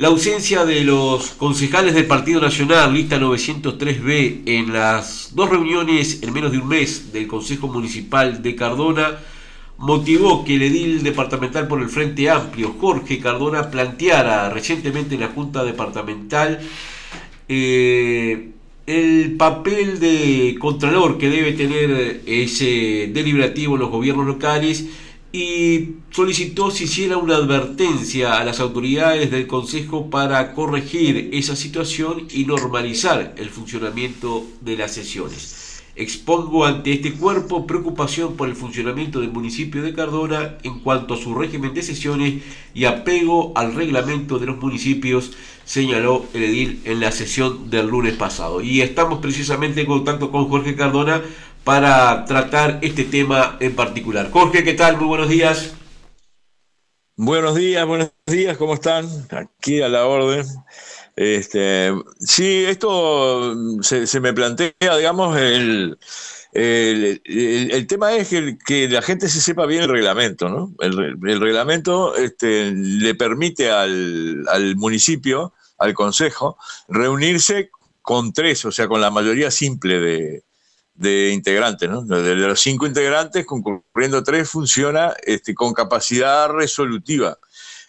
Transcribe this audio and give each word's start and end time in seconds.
La 0.00 0.08
ausencia 0.08 0.64
de 0.64 0.82
los 0.82 1.32
concejales 1.32 1.92
del 1.92 2.06
Partido 2.06 2.40
Nacional, 2.40 2.94
lista 2.94 3.20
903B, 3.20 4.44
en 4.46 4.72
las 4.72 5.32
dos 5.34 5.50
reuniones 5.50 6.22
en 6.22 6.32
menos 6.32 6.52
de 6.52 6.56
un 6.56 6.68
mes 6.68 7.12
del 7.12 7.26
Consejo 7.26 7.68
Municipal 7.68 8.42
de 8.42 8.56
Cardona, 8.56 9.18
motivó 9.76 10.42
que 10.42 10.54
el 10.54 10.62
edil 10.62 11.02
departamental 11.02 11.68
por 11.68 11.82
el 11.82 11.90
Frente 11.90 12.30
Amplio, 12.30 12.76
Jorge 12.80 13.18
Cardona, 13.18 13.70
planteara 13.70 14.48
recientemente 14.48 15.16
en 15.16 15.20
la 15.20 15.28
Junta 15.28 15.64
Departamental 15.64 16.60
eh, 17.46 18.52
el 18.86 19.34
papel 19.36 20.00
de 20.00 20.56
contralor 20.58 21.18
que 21.18 21.28
debe 21.28 21.52
tener 21.52 22.22
ese 22.24 23.10
deliberativo 23.12 23.74
en 23.74 23.80
los 23.80 23.90
gobiernos 23.90 24.26
locales 24.26 24.86
y 25.32 25.96
solicitó 26.10 26.70
si 26.70 26.84
hiciera 26.84 27.16
una 27.16 27.36
advertencia 27.36 28.38
a 28.38 28.44
las 28.44 28.58
autoridades 28.58 29.30
del 29.30 29.46
Consejo 29.46 30.10
para 30.10 30.54
corregir 30.54 31.30
esa 31.32 31.54
situación 31.54 32.26
y 32.30 32.44
normalizar 32.44 33.34
el 33.36 33.48
funcionamiento 33.50 34.44
de 34.60 34.76
las 34.76 34.92
sesiones. 34.92 35.82
Expongo 35.96 36.64
ante 36.64 36.92
este 36.92 37.12
cuerpo 37.12 37.66
preocupación 37.66 38.36
por 38.36 38.48
el 38.48 38.56
funcionamiento 38.56 39.20
del 39.20 39.32
municipio 39.32 39.82
de 39.82 39.92
Cardona 39.92 40.56
en 40.62 40.80
cuanto 40.80 41.14
a 41.14 41.16
su 41.16 41.34
régimen 41.34 41.74
de 41.74 41.82
sesiones 41.82 42.42
y 42.74 42.84
apego 42.86 43.52
al 43.54 43.74
reglamento 43.74 44.38
de 44.38 44.46
los 44.46 44.58
municipios, 44.58 45.32
señaló 45.64 46.24
el 46.32 46.44
edil 46.44 46.80
en 46.84 47.00
la 47.00 47.12
sesión 47.12 47.70
del 47.70 47.88
lunes 47.88 48.14
pasado. 48.14 48.62
Y 48.62 48.80
estamos 48.80 49.18
precisamente 49.18 49.82
en 49.82 49.86
contacto 49.86 50.30
con 50.30 50.48
Jorge 50.48 50.74
Cardona 50.74 51.22
para 51.64 52.24
tratar 52.24 52.78
este 52.82 53.04
tema 53.04 53.56
en 53.60 53.74
particular. 53.74 54.30
Jorge, 54.30 54.64
¿qué 54.64 54.74
tal? 54.74 54.96
Muy 54.96 55.06
buenos 55.06 55.28
días. 55.28 55.74
Buenos 57.16 57.54
días, 57.54 57.86
buenos 57.86 58.10
días, 58.26 58.56
¿cómo 58.56 58.74
están? 58.74 59.06
Aquí 59.30 59.82
a 59.82 59.88
la 59.88 60.06
orden. 60.06 60.46
Este, 61.16 61.92
sí, 62.18 62.64
esto 62.64 63.54
se, 63.82 64.20
me 64.20 64.32
plantea, 64.32 64.72
digamos, 64.96 65.36
el, 65.36 65.98
el, 66.52 67.86
tema 67.86 68.14
es 68.14 68.30
que, 68.64 68.88
la 68.88 69.02
gente 69.02 69.28
se 69.28 69.42
sepa 69.42 69.66
bien 69.66 69.82
el 69.82 69.90
reglamento, 69.90 70.48
¿no? 70.48 70.72
El, 70.80 71.40
reglamento 71.40 72.16
este, 72.16 72.72
le 72.72 73.14
permite 73.14 73.70
al, 73.70 74.46
al, 74.48 74.76
municipio, 74.76 75.52
al 75.76 75.92
consejo, 75.92 76.56
reunirse 76.88 77.70
con 78.00 78.32
tres, 78.32 78.64
o 78.64 78.72
sea, 78.72 78.88
con 78.88 79.02
la 79.02 79.10
mayoría 79.10 79.50
simple 79.50 80.00
de, 80.00 80.44
de 81.00 81.30
integrantes, 81.30 81.88
¿no? 81.88 82.02
De 82.02 82.34
los 82.36 82.60
cinco 82.60 82.86
integrantes, 82.86 83.46
concurriendo 83.46 84.22
tres, 84.22 84.50
funciona 84.50 85.14
este, 85.24 85.54
con 85.54 85.72
capacidad 85.72 86.50
resolutiva. 86.50 87.38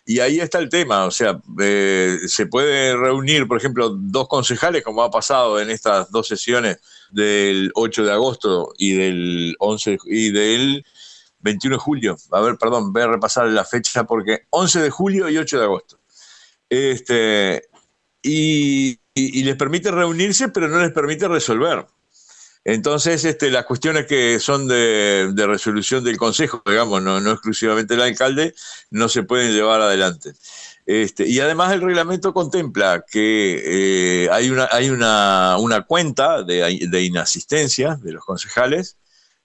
Y 0.05 0.19
ahí 0.19 0.39
está 0.39 0.59
el 0.59 0.69
tema, 0.69 1.05
o 1.05 1.11
sea, 1.11 1.39
eh, 1.59 2.19
se 2.27 2.45
puede 2.45 2.95
reunir, 2.95 3.49
por 3.49 3.57
ejemplo, 3.57 3.89
dos 3.89 4.29
concejales, 4.29 4.81
como 4.83 5.03
ha 5.03 5.11
pasado 5.11 5.59
en 5.59 5.69
estas 5.69 6.09
dos 6.09 6.25
sesiones 6.25 6.77
del 7.11 7.71
8 7.75 8.05
de 8.05 8.11
agosto 8.13 8.71
y 8.77 8.93
del 8.93 9.55
11 9.59 9.97
y 10.05 10.31
del 10.31 10.85
21 11.39 11.75
de 11.75 11.79
julio. 11.81 12.17
A 12.31 12.39
ver, 12.39 12.57
perdón, 12.57 12.93
voy 12.93 13.01
a 13.01 13.07
repasar 13.07 13.47
la 13.49 13.65
fecha 13.65 14.05
porque 14.05 14.43
11 14.51 14.79
de 14.79 14.89
julio 14.89 15.29
y 15.29 15.37
8 15.37 15.59
de 15.59 15.65
agosto. 15.65 15.99
Este, 16.69 17.63
y 18.23 18.97
les 19.43 19.55
permite 19.57 19.91
reunirse, 19.91 20.47
pero 20.47 20.69
no 20.69 20.79
les 20.79 20.91
permite 20.91 21.27
resolver. 21.27 21.85
Entonces, 22.63 23.25
este, 23.25 23.49
las 23.49 23.65
cuestiones 23.65 24.05
que 24.05 24.39
son 24.39 24.67
de, 24.67 25.33
resolución 25.35 26.03
del 26.03 26.17
Consejo, 26.17 26.61
digamos, 26.65 27.01
no, 27.01 27.17
exclusivamente 27.31 27.95
el 27.95 28.01
alcalde, 28.01 28.53
no 28.91 29.09
se 29.09 29.23
pueden 29.23 29.51
llevar 29.53 29.81
adelante. 29.81 30.33
Este, 30.85 31.27
y 31.27 31.39
además 31.39 31.73
el 31.73 31.81
reglamento 31.81 32.33
contempla 32.33 33.03
que 33.09 34.25
eh, 34.25 34.29
hay, 34.31 34.49
una, 34.49 34.67
hay 34.71 34.89
una, 34.89 35.85
cuenta 35.87 36.43
de, 36.43 37.01
inasistencia 37.03 37.95
de 37.95 38.11
los 38.11 38.23
concejales, 38.23 38.97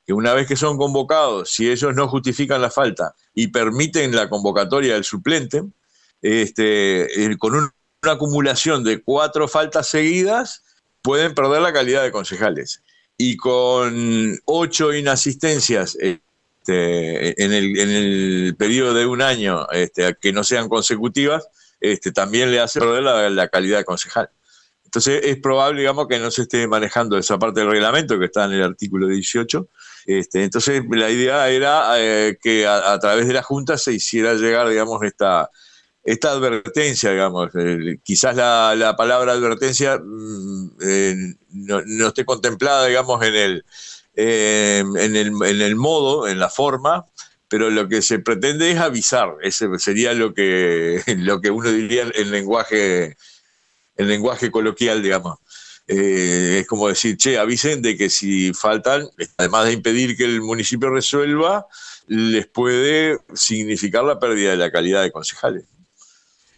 que 0.07 0.13
una 0.13 0.35
vez 0.35 0.47
que 0.47 0.57
son 0.57 0.77
convocados, 0.77 1.51
si 1.51 1.71
ellos 1.71 1.95
no 1.95 2.09
justifican 2.09 2.61
la 2.61 2.71
falta 2.71 3.15
y 3.35 3.49
permiten 3.49 4.15
la 4.15 4.29
convocatoria 4.29 4.95
del 4.95 5.05
suplente, 5.05 5.63
este, 6.21 7.09
con 7.39 7.55
una 7.55 7.73
acumulación 8.03 8.85
de 8.85 9.03
cuatro 9.03 9.49
faltas 9.49 9.89
seguidas, 9.89 10.63
pueden 11.03 11.35
perder 11.35 11.63
la 11.63 11.73
calidad 11.73 12.03
de 12.03 12.13
concejales 12.13 12.83
y 13.19 13.37
con 13.37 14.39
ocho 14.45 14.93
inasistencias 14.93 15.97
este, 16.01 17.43
en, 17.43 17.53
el, 17.53 18.55
periodo 18.59 18.95
de 18.95 19.07
un 19.07 19.23
año 19.23 19.69
este, 19.71 20.17
que 20.21 20.33
no 20.33 20.45
sean 20.45 20.69
consecutivas, 20.69 21.49
este, 21.81 22.13
también 22.13 22.51
le 22.51 22.61
hace 22.61 22.81
perder 22.81 23.03
la, 23.03 23.49
calidad 23.49 23.79
de 23.79 23.85
concejal. 23.85 24.31
Entonces 24.85 25.21
es 25.25 25.39
probable, 25.39 25.81
digamos, 25.81 26.07
que 26.09 26.19
no 26.19 26.31
se 26.31 26.43
esté 26.43 26.67
manejando 26.67 27.19
esa 27.19 27.39
parte 27.39 27.61
del 27.61 27.71
reglamento 27.71 28.19
que 28.19 28.27
está 28.27 28.45
en 28.45 28.53
el 28.53 28.63
artículo 28.63 29.09
18. 29.09 29.69
Este, 30.07 30.45
entonces 30.45 30.83
la 30.91 31.11
idea 31.11 31.49
era 31.49 31.95
eh, 31.99 32.39
que 32.41 32.67
a, 32.67 32.99
través 32.99 33.27
de 33.27 33.35
la 33.35 33.43
Junta 33.43 33.77
se 33.77 33.93
hiciera 33.93 34.35
llegar, 34.35 34.69
digamos, 34.69 35.03
esta, 35.03 35.51
esta 36.07 36.31
advertencia, 36.31 37.11
digamos, 37.11 37.51
quizás 38.05 38.37
la, 38.37 38.95
palabra 38.97 39.33
advertencia 39.33 40.01
mm, 40.03 40.71
eh, 40.81 41.35
no, 41.51 42.07
esté 42.07 42.25
contemplada, 42.25 42.87
digamos, 42.87 43.25
en 43.25 43.35
el, 43.35 43.65
eh, 44.15 44.85
en, 44.99 45.17
el, 45.17 45.33
en 45.45 45.63
el 45.63 45.75
modo, 45.75 46.29
en 46.29 46.39
la 46.39 46.49
forma, 46.49 47.07
pero 47.49 47.71
lo 47.71 47.89
que 47.89 48.03
se 48.03 48.21
pretende 48.21 48.71
es 48.71 48.79
avisar, 48.79 49.35
ese 49.43 49.67
sería 49.81 50.15
lo 50.15 50.33
que, 50.33 51.03
lo 51.19 51.41
que 51.41 51.51
uno 51.51 51.73
diría 51.73 52.05
en 52.15 52.31
lenguaje, 52.31 53.17
en 53.97 54.09
lenguaje 54.09 54.53
coloquial, 54.53 55.03
digamos. 55.03 55.39
Eh, 55.89 56.59
es 56.61 56.67
como 56.69 56.89
decir, 56.89 57.17
che, 57.17 57.37
avisen 57.37 57.83
de 57.83 57.97
que 57.97 58.11
si 58.11 58.53
faltan, 58.53 59.09
además 59.39 59.67
de 59.67 59.73
impedir 59.73 60.17
que 60.17 60.25
el 60.25 60.41
municipio 60.41 60.89
resuelva, 60.89 61.67
les 62.07 62.47
puede 62.47 63.19
significar 63.35 64.05
la 64.05 64.21
pérdida 64.21 64.53
de 64.53 64.57
la 64.57 64.71
calidad 64.71 65.03
de 65.03 65.11
concejales. 65.11 65.65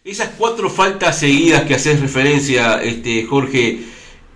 Esas 0.03 0.29
cuatro 0.37 0.69
faltas 0.69 1.19
seguidas 1.19 1.63
que 1.65 1.75
haces 1.75 1.99
referencia, 1.99 2.81
este, 2.81 3.25
Jorge, 3.25 3.85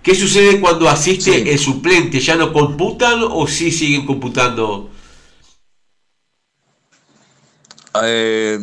¿qué 0.02 0.14
sucede 0.14 0.60
cuando 0.60 0.88
asiste 0.88 1.50
el 1.50 1.58
suplente? 1.58 2.20
¿Ya 2.20 2.36
no 2.36 2.52
computan 2.52 3.20
o 3.22 3.46
sí 3.46 3.70
siguen 3.72 4.04
computando? 4.04 4.90
Eh, 8.02 8.58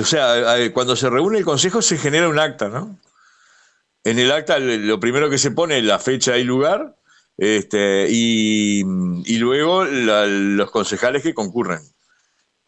o 0.00 0.04
sea, 0.04 0.56
cuando 0.72 0.96
se 0.96 1.10
reúne 1.10 1.38
el 1.38 1.44
consejo 1.44 1.80
se 1.80 1.96
genera 1.96 2.28
un 2.28 2.38
acta, 2.38 2.68
¿no? 2.68 2.98
En 4.02 4.18
el 4.18 4.32
acta 4.32 4.58
lo 4.58 4.98
primero 4.98 5.30
que 5.30 5.38
se 5.38 5.50
pone 5.50 5.78
es 5.78 5.84
la 5.84 5.98
fecha 5.98 6.38
y 6.38 6.44
lugar, 6.44 6.96
este, 7.36 8.08
y, 8.10 8.82
luego 9.38 9.84
los 9.84 10.70
concejales 10.70 11.22
que 11.22 11.34
concurren 11.34 11.80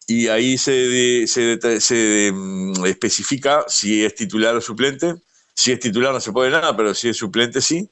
y 0.07 0.27
ahí 0.27 0.57
se, 0.57 1.27
se, 1.27 2.31
mm, 2.33 2.85
especifica 2.85 3.65
si 3.67 4.03
es 4.03 4.15
titular 4.15 4.55
o 4.55 4.61
suplente. 4.61 5.15
Si 5.53 5.71
es 5.71 5.79
titular 5.79 6.13
no 6.13 6.19
se 6.19 6.31
puede 6.31 6.51
nada, 6.51 6.75
pero 6.75 6.93
si 6.93 7.09
es 7.09 7.17
suplente 7.17 7.61
sí. 7.61 7.89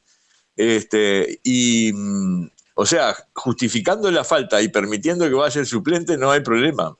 Este, 0.56 1.40
y, 1.44 1.92
mm, 1.94 2.50
o 2.76 2.86
sea, 2.86 3.16
justificando 3.34 4.12
la 4.12 4.24
falta 4.24 4.62
y 4.62 4.70
permitiendo 4.70 5.28
que 5.28 5.36
vaya 5.36 5.62
el 5.62 5.68
suplente 5.68 6.18
no 6.18 6.32
hay 6.32 6.42
problema, 6.42 6.98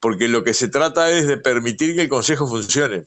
porque 0.00 0.28
lo 0.28 0.42
que 0.42 0.54
se 0.54 0.68
trata 0.68 1.10
es 1.10 1.26
de 1.26 1.36
permitir 1.36 1.94
que 1.94 2.02
el 2.02 2.08
Consejo 2.08 2.48
funcione. 2.48 3.04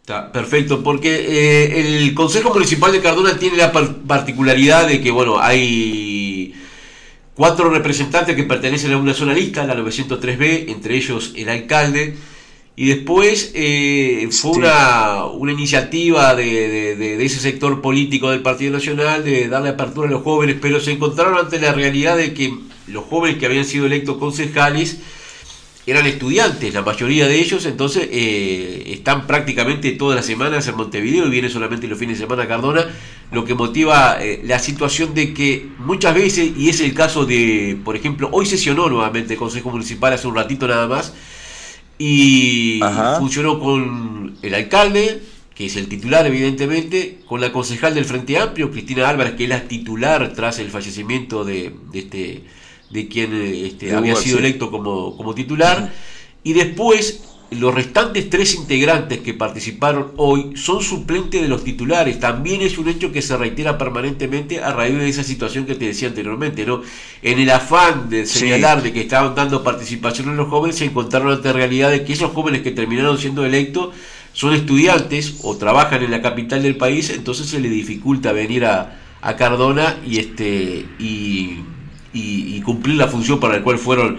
Está, 0.00 0.32
perfecto, 0.32 0.82
porque 0.82 1.14
eh, 1.14 2.04
el 2.04 2.14
Consejo 2.14 2.52
Municipal 2.52 2.92
de 2.92 3.00
Cardona 3.00 3.38
tiene 3.38 3.56
la 3.56 3.72
particularidad 3.72 4.88
de 4.88 5.00
que, 5.00 5.10
bueno, 5.10 5.38
hay 5.38 6.11
cuatro 7.34 7.70
representantes 7.70 8.36
que 8.36 8.44
pertenecen 8.44 8.92
a 8.92 8.98
una 8.98 9.14
sola 9.14 9.34
lista, 9.34 9.64
la 9.66 9.76
903B, 9.76 10.70
entre 10.70 10.96
ellos 10.96 11.32
el 11.36 11.48
alcalde, 11.48 12.16
y 12.74 12.86
después 12.86 13.52
eh, 13.54 14.28
fue 14.30 14.52
una, 14.52 15.26
una, 15.26 15.52
iniciativa 15.52 16.34
de, 16.34 17.22
ese 17.22 17.38
sector 17.38 17.82
político 17.82 18.30
del 18.30 18.40
Partido 18.40 18.72
Nacional 18.72 19.24
de 19.24 19.48
darle 19.48 19.70
apertura 19.70 20.08
a 20.08 20.10
los 20.10 20.22
jóvenes, 20.22 20.56
pero 20.60 20.80
se 20.80 20.92
encontraron 20.92 21.36
ante 21.36 21.60
la 21.60 21.72
realidad 21.72 22.16
de 22.16 22.32
que 22.32 22.54
los 22.86 23.04
jóvenes 23.04 23.38
que 23.38 23.46
habían 23.46 23.66
sido 23.66 23.86
electos 23.86 24.16
concejales 24.16 25.00
eran 25.84 26.06
estudiantes, 26.06 26.72
la 26.72 26.82
mayoría 26.82 27.26
de 27.26 27.40
ellos, 27.40 27.66
entonces 27.66 28.08
eh, 28.10 28.84
están 28.86 29.26
prácticamente 29.26 29.90
todas 29.92 30.14
las 30.16 30.24
semanas 30.24 30.66
en 30.68 30.76
Montevideo 30.76 31.26
y 31.26 31.30
viene 31.30 31.50
solamente 31.50 31.88
los 31.88 31.98
fines 31.98 32.18
de 32.18 32.24
semana 32.24 32.44
a 32.44 32.48
Cardona, 32.48 32.86
lo 33.32 33.44
que 33.44 33.54
motiva 33.54 34.18
eh, 34.20 34.42
la 34.44 34.58
situación 34.58 35.14
de 35.14 35.32
que 35.32 35.66
muchas 35.78 36.14
veces, 36.14 36.52
y 36.56 36.68
es 36.68 36.80
el 36.80 36.92
caso 36.92 37.24
de, 37.24 37.78
por 37.82 37.96
ejemplo, 37.96 38.28
hoy 38.30 38.44
sesionó 38.46 38.88
nuevamente 38.88 39.32
el 39.34 39.38
Consejo 39.38 39.70
Municipal 39.70 40.12
hace 40.12 40.28
un 40.28 40.34
ratito 40.34 40.68
nada 40.68 40.86
más, 40.86 41.14
y 41.98 42.80
funcionó 43.18 43.58
con 43.58 44.36
el 44.42 44.54
alcalde, 44.54 45.22
que 45.54 45.66
es 45.66 45.76
el 45.76 45.88
titular 45.88 46.26
evidentemente, 46.26 47.20
con 47.26 47.40
la 47.40 47.52
concejal 47.52 47.94
del 47.94 48.04
Frente 48.04 48.38
Amplio, 48.38 48.70
Cristina 48.70 49.08
Álvarez, 49.08 49.34
que 49.34 49.44
es 49.44 49.48
la 49.48 49.62
titular 49.62 50.32
tras 50.34 50.58
el 50.58 50.70
fallecimiento 50.70 51.44
de, 51.44 51.72
de 51.90 51.98
este 51.98 52.44
de 52.90 53.08
quien 53.08 53.32
este, 53.32 53.94
había 53.94 54.14
sido 54.16 54.38
electo 54.38 54.70
como, 54.70 55.16
como 55.16 55.34
titular, 55.34 55.90
y 56.44 56.52
después 56.52 57.24
los 57.58 57.74
restantes 57.74 58.30
tres 58.30 58.54
integrantes 58.54 59.20
que 59.20 59.34
participaron 59.34 60.12
hoy 60.16 60.52
son 60.56 60.82
suplentes 60.82 61.40
de 61.42 61.48
los 61.48 61.64
titulares. 61.64 62.20
También 62.20 62.62
es 62.62 62.78
un 62.78 62.88
hecho 62.88 63.12
que 63.12 63.22
se 63.22 63.36
reitera 63.36 63.78
permanentemente 63.78 64.60
a 64.60 64.72
raíz 64.72 64.96
de 64.96 65.08
esa 65.08 65.22
situación 65.22 65.66
que 65.66 65.74
te 65.74 65.86
decía 65.86 66.08
anteriormente. 66.08 66.64
¿no? 66.64 66.82
En 67.22 67.38
el 67.38 67.50
afán 67.50 68.08
de 68.08 68.26
señalar 68.26 68.82
de 68.82 68.92
que 68.92 69.02
estaban 69.02 69.34
dando 69.34 69.62
participación 69.62 70.28
en 70.28 70.36
los 70.36 70.48
jóvenes, 70.48 70.76
se 70.76 70.84
encontraron 70.84 71.32
ante 71.32 71.52
realidad 71.52 71.90
de 71.90 72.04
que 72.04 72.12
esos 72.12 72.32
jóvenes 72.32 72.62
que 72.62 72.70
terminaron 72.70 73.18
siendo 73.18 73.44
electos 73.44 73.94
son 74.32 74.54
estudiantes 74.54 75.36
o 75.42 75.56
trabajan 75.56 76.02
en 76.02 76.10
la 76.10 76.22
capital 76.22 76.62
del 76.62 76.76
país, 76.76 77.10
entonces 77.10 77.46
se 77.46 77.60
les 77.60 77.70
dificulta 77.70 78.32
venir 78.32 78.64
a, 78.64 78.98
a 79.20 79.36
Cardona 79.36 79.98
y, 80.06 80.18
este, 80.18 80.86
y, 80.98 81.58
y, 82.12 82.60
cumplir 82.62 82.96
la 82.96 83.08
función 83.08 83.40
para 83.40 83.58
la 83.58 83.62
cual 83.62 83.78
fueron, 83.78 84.18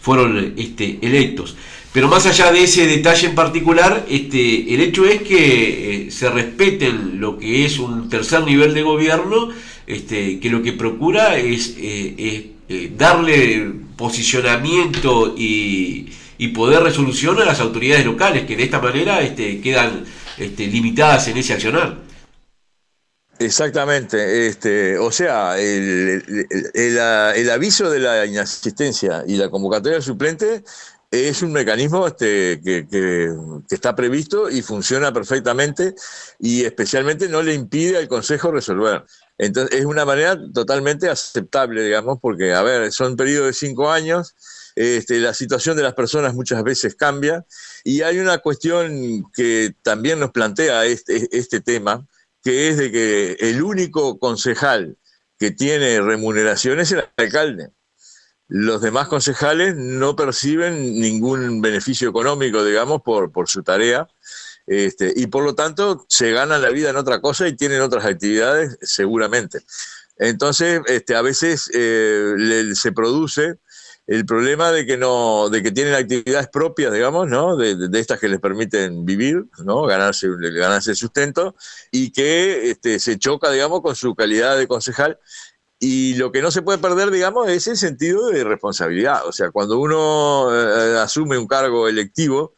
fueron 0.00 0.54
este, 0.56 0.98
electos. 1.02 1.56
Pero 1.94 2.08
más 2.08 2.26
allá 2.26 2.50
de 2.50 2.64
ese 2.64 2.88
detalle 2.88 3.28
en 3.28 3.36
particular, 3.36 4.04
este, 4.08 4.74
el 4.74 4.80
hecho 4.80 5.04
es 5.06 5.22
que 5.22 6.06
eh, 6.06 6.10
se 6.10 6.28
respeten 6.28 7.20
lo 7.20 7.38
que 7.38 7.64
es 7.64 7.78
un 7.78 8.08
tercer 8.08 8.42
nivel 8.42 8.74
de 8.74 8.82
gobierno, 8.82 9.50
este, 9.86 10.40
que 10.40 10.50
lo 10.50 10.60
que 10.60 10.72
procura 10.72 11.36
es, 11.36 11.76
eh, 11.78 12.50
eh, 12.68 12.92
darle 12.98 13.74
posicionamiento 13.96 15.36
y, 15.38 16.10
y, 16.36 16.48
poder 16.48 16.82
resolución 16.82 17.40
a 17.40 17.44
las 17.44 17.60
autoridades 17.60 18.04
locales, 18.04 18.44
que 18.44 18.56
de 18.56 18.64
esta 18.64 18.80
manera 18.80 19.20
este, 19.20 19.60
quedan 19.60 20.02
este, 20.36 20.66
limitadas 20.66 21.28
en 21.28 21.36
ese 21.36 21.52
accionar. 21.52 22.02
Exactamente, 23.38 24.48
este, 24.48 24.96
o 24.98 25.12
sea, 25.12 25.60
el, 25.60 26.24
el, 26.74 27.50
aviso 27.50 27.90
de 27.90 28.00
la 28.00 28.26
inasistencia 28.26 29.24
y 29.26 29.36
la 29.36 29.48
convocatoria 29.48 29.94
del 29.94 30.02
suplente 30.02 30.64
es 31.14 31.42
un 31.42 31.52
mecanismo 31.52 32.06
este, 32.06 32.60
que, 32.62 33.32
está 33.70 33.94
previsto 33.94 34.50
y 34.50 34.62
funciona 34.62 35.12
perfectamente 35.12 35.94
y 36.38 36.64
especialmente 36.64 37.28
no 37.28 37.42
le 37.42 37.54
impide 37.54 37.98
al 37.98 38.08
Consejo 38.08 38.50
resolver. 38.50 39.04
Entonces 39.38 39.80
es 39.80 39.84
una 39.84 40.04
manera 40.04 40.38
totalmente 40.52 41.08
aceptable, 41.08 41.82
digamos, 41.82 42.18
porque, 42.20 42.52
a 42.52 42.62
ver, 42.62 42.92
son 42.92 43.16
periodos 43.16 43.48
de 43.48 43.52
cinco 43.54 43.90
años, 43.90 44.34
este, 44.76 45.20
la 45.20 45.34
situación 45.34 45.76
de 45.76 45.84
las 45.84 45.94
personas 45.94 46.34
muchas 46.34 46.62
veces 46.64 46.96
cambia 46.96 47.46
y 47.84 48.02
hay 48.02 48.18
una 48.18 48.38
cuestión 48.38 49.24
que 49.32 49.74
también 49.82 50.18
nos 50.18 50.32
plantea 50.32 50.84
este, 50.84 51.28
este 51.36 51.60
tema, 51.60 52.06
que 52.42 52.68
es 52.68 52.76
de 52.76 52.90
que 52.90 53.36
el 53.40 53.62
único 53.62 54.18
concejal 54.18 54.96
que 55.38 55.50
tiene 55.50 56.00
remuneración 56.00 56.80
es 56.80 56.92
el 56.92 57.04
alcalde. 57.16 57.70
Los 58.56 58.80
demás 58.82 59.08
concejales 59.08 59.74
no 59.74 60.14
perciben 60.14 61.00
ningún 61.00 61.60
beneficio 61.60 62.08
económico, 62.08 62.64
digamos, 62.64 63.02
por, 63.02 63.48
su 63.48 63.64
tarea. 63.64 64.06
Este, 64.64 65.12
y 65.16 65.26
por 65.26 65.42
lo 65.42 65.56
tanto 65.56 66.06
se 66.08 66.30
ganan 66.30 66.62
la 66.62 66.70
vida 66.70 66.90
en 66.90 66.96
otra 66.96 67.20
cosa 67.20 67.48
y 67.48 67.56
tienen 67.56 67.80
otras 67.80 68.04
actividades 68.04 68.78
seguramente. 68.80 69.58
Entonces, 70.18 70.82
este, 70.86 71.16
a 71.16 71.22
veces 71.22 71.68
eh, 71.74 72.70
se 72.76 72.92
produce 72.92 73.58
el 74.06 74.24
problema 74.24 74.70
de 74.70 74.86
que 74.86 74.98
no, 74.98 75.48
de 75.48 75.60
que 75.60 75.72
tienen 75.72 75.94
actividades 75.94 76.46
propias, 76.46 76.92
digamos, 76.92 77.28
¿no? 77.28 77.56
De, 77.56 77.88
estas 77.98 78.20
que 78.20 78.28
les 78.28 78.38
permiten 78.38 79.04
vivir, 79.04 79.46
¿no? 79.64 79.82
Ganarse, 79.82 80.28
ganarse 80.38 80.94
sustento, 80.94 81.56
y 81.90 82.12
que 82.12 82.70
este, 82.70 83.00
se 83.00 83.18
choca, 83.18 83.50
digamos, 83.50 83.80
con 83.80 83.96
su 83.96 84.14
calidad 84.14 84.56
de 84.56 84.68
concejal. 84.68 85.18
Y 85.86 86.14
lo 86.14 86.32
que 86.32 86.40
no 86.40 86.50
se 86.50 86.62
puede 86.62 86.78
perder, 86.78 87.10
digamos, 87.10 87.46
es 87.50 87.66
el 87.66 87.76
sentido 87.76 88.28
de 88.30 88.42
responsabilidad. 88.42 89.26
O 89.26 89.32
sea, 89.32 89.50
cuando 89.50 89.78
uno 89.78 90.48
eh, 90.50 90.98
asume 90.98 91.36
un 91.36 91.46
cargo 91.46 91.88
electivo, 91.88 92.54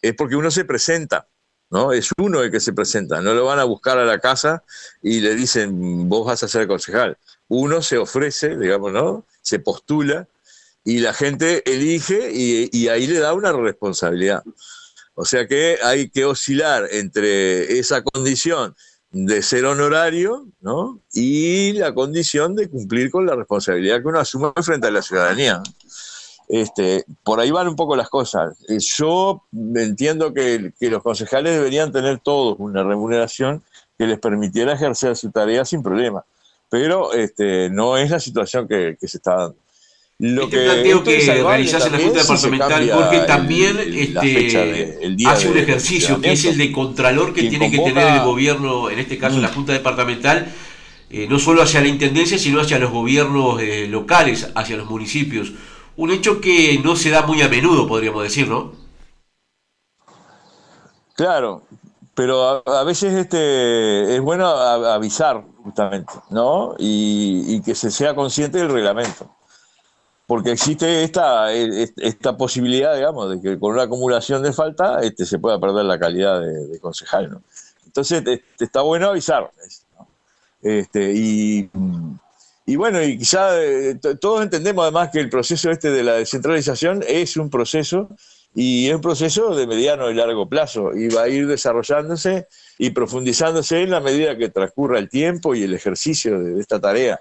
es 0.00 0.14
porque 0.14 0.34
uno 0.34 0.50
se 0.50 0.64
presenta, 0.64 1.28
¿no? 1.68 1.92
Es 1.92 2.08
uno 2.16 2.40
el 2.40 2.50
que 2.50 2.58
se 2.58 2.72
presenta, 2.72 3.20
no 3.20 3.34
lo 3.34 3.44
van 3.44 3.58
a 3.58 3.64
buscar 3.64 3.98
a 3.98 4.06
la 4.06 4.18
casa 4.18 4.64
y 5.02 5.20
le 5.20 5.34
dicen, 5.34 6.08
vos 6.08 6.26
vas 6.26 6.42
a 6.42 6.48
ser 6.48 6.66
concejal. 6.66 7.18
Uno 7.48 7.82
se 7.82 7.98
ofrece, 7.98 8.56
digamos, 8.56 8.92
¿no? 8.94 9.26
Se 9.42 9.58
postula 9.58 10.26
y 10.82 11.00
la 11.00 11.12
gente 11.12 11.62
elige 11.70 12.30
y, 12.32 12.88
ahí 12.88 13.06
le 13.06 13.18
da 13.18 13.34
una 13.34 13.52
responsabilidad. 13.52 14.42
O 15.14 15.26
sea 15.26 15.46
que 15.46 15.76
hay 15.84 16.08
que 16.08 16.24
oscilar 16.24 16.88
entre 16.92 17.78
esa 17.78 18.02
condición 18.02 18.74
de 19.12 19.42
ser 19.42 19.64
honorario 19.64 20.46
¿no? 20.60 21.00
y 21.12 21.72
la 21.72 21.92
condición 21.94 22.54
de 22.54 22.68
cumplir 22.68 23.10
con 23.10 23.26
la 23.26 23.34
responsabilidad 23.34 24.00
que 24.00 24.08
uno 24.08 24.20
asume 24.20 24.52
frente 24.62 24.86
a 24.86 24.90
la 24.90 25.02
ciudadanía. 25.02 25.62
Este, 26.48 27.04
por 27.22 27.38
ahí 27.38 27.50
van 27.50 27.68
un 27.68 27.76
poco 27.76 27.94
las 27.94 28.08
cosas. 28.08 28.56
Yo 28.68 29.44
entiendo 29.52 30.34
que, 30.34 30.72
los 30.80 31.02
concejales 31.02 31.54
deberían 31.54 31.92
tener 31.92 32.18
todos 32.18 32.56
una 32.58 32.82
remuneración 32.82 33.62
que 33.98 34.06
les 34.06 34.18
permitiera 34.18 34.72
ejercer 34.72 35.16
su 35.16 35.30
tarea 35.30 35.64
sin 35.64 35.82
problema, 35.82 36.24
pero 36.68 37.12
este, 37.12 37.70
no 37.70 37.96
es 37.96 38.10
la 38.10 38.18
situación 38.18 38.66
que 38.66 38.96
se 39.00 39.18
está 39.18 39.36
dando. 39.36 39.56
Lo 40.20 40.42
este 40.44 40.58
que 40.58 40.64
planteo 40.64 41.02
que 41.02 41.42
realizás 41.42 41.86
en 41.86 41.92
la 41.92 41.98
Junta 41.98 42.20
Departamental, 42.20 42.90
porque 42.92 43.20
también 43.20 43.78
este, 43.90 45.16
hace 45.26 45.48
un 45.48 45.56
ejercicio 45.56 46.20
que 46.20 46.32
es 46.32 46.44
el 46.44 46.58
de 46.58 46.70
contralor 46.70 47.32
que 47.32 47.48
tiene 47.48 47.70
que 47.70 47.78
tener 47.78 48.16
el 48.16 48.20
gobierno, 48.20 48.90
en 48.90 48.98
este 48.98 49.16
caso 49.16 49.38
la 49.38 49.48
mm. 49.48 49.54
Junta 49.54 49.72
Departamental, 49.72 50.52
eh, 51.08 51.26
no 51.26 51.38
solo 51.38 51.62
hacia 51.62 51.80
la 51.80 51.88
Intendencia, 51.88 52.36
sino 52.38 52.60
hacia 52.60 52.78
los 52.78 52.90
gobiernos 52.90 53.62
eh, 53.62 53.88
locales, 53.88 54.50
hacia 54.54 54.76
los 54.76 54.90
municipios. 54.90 55.52
Un 55.96 56.10
hecho 56.10 56.38
que 56.38 56.78
no 56.84 56.96
se 56.96 57.08
da 57.08 57.22
muy 57.22 57.40
a 57.40 57.48
menudo, 57.48 57.88
podríamos 57.88 58.22
decir, 58.22 58.46
¿no? 58.46 58.72
Claro, 61.16 61.62
pero 62.12 62.62
a, 62.68 62.84
veces 62.84 63.14
este 63.14 64.16
es 64.16 64.20
bueno 64.20 64.48
avisar 64.48 65.44
justamente, 65.64 66.12
¿no? 66.28 66.74
Y, 66.78 67.54
y 67.54 67.62
que 67.62 67.74
se 67.74 67.90
sea 67.90 68.14
consciente 68.14 68.58
del 68.58 68.68
reglamento 68.68 69.39
porque 70.30 70.52
existe 70.52 71.02
esta, 71.02 71.52
esta 71.52 72.36
posibilidad, 72.36 72.94
digamos, 72.94 73.30
de 73.30 73.40
que 73.40 73.58
con 73.58 73.72
una 73.72 73.82
acumulación 73.82 74.44
de 74.44 74.52
falta 74.52 75.00
este, 75.02 75.26
se 75.26 75.40
pueda 75.40 75.58
perder 75.58 75.84
la 75.86 75.98
calidad 75.98 76.40
de, 76.40 76.78
concejal. 76.78 77.32
¿no? 77.32 77.42
Entonces 77.84 78.22
está 78.60 78.82
bueno 78.82 79.08
avisar. 79.08 79.50
Este, 80.62 81.12
y, 81.12 81.68
y, 82.64 82.76
bueno, 82.76 83.02
y 83.02 83.18
quizá 83.18 83.60
eh, 83.60 83.98
todos 84.20 84.42
entendemos 84.42 84.84
además 84.84 85.10
que 85.10 85.18
el 85.18 85.28
proceso 85.28 85.68
este 85.68 85.90
de 85.90 86.04
la 86.04 86.12
descentralización 86.12 87.02
es 87.08 87.36
un 87.36 87.50
proceso 87.50 88.08
y 88.54 88.88
es 88.88 88.94
un 88.94 89.00
proceso 89.00 89.56
de 89.56 89.66
mediano 89.66 90.12
y 90.12 90.14
largo 90.14 90.48
plazo 90.48 90.94
y 90.94 91.08
va 91.08 91.22
a 91.22 91.28
ir 91.28 91.48
desarrollándose 91.48 92.46
y 92.78 92.90
profundizándose 92.90 93.82
en 93.82 93.90
la 93.90 93.98
medida 93.98 94.38
que 94.38 94.48
transcurra 94.48 95.00
el 95.00 95.08
tiempo 95.08 95.56
y 95.56 95.64
el 95.64 95.74
ejercicio 95.74 96.38
de 96.38 96.60
esta 96.60 96.78
tarea. 96.78 97.20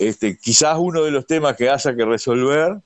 Este, 0.00 0.38
quizás 0.38 0.78
uno 0.78 1.02
de 1.02 1.10
los 1.10 1.26
temas 1.26 1.56
que 1.56 1.68
haya 1.68 1.94
que 1.94 2.04
resolver 2.06 2.78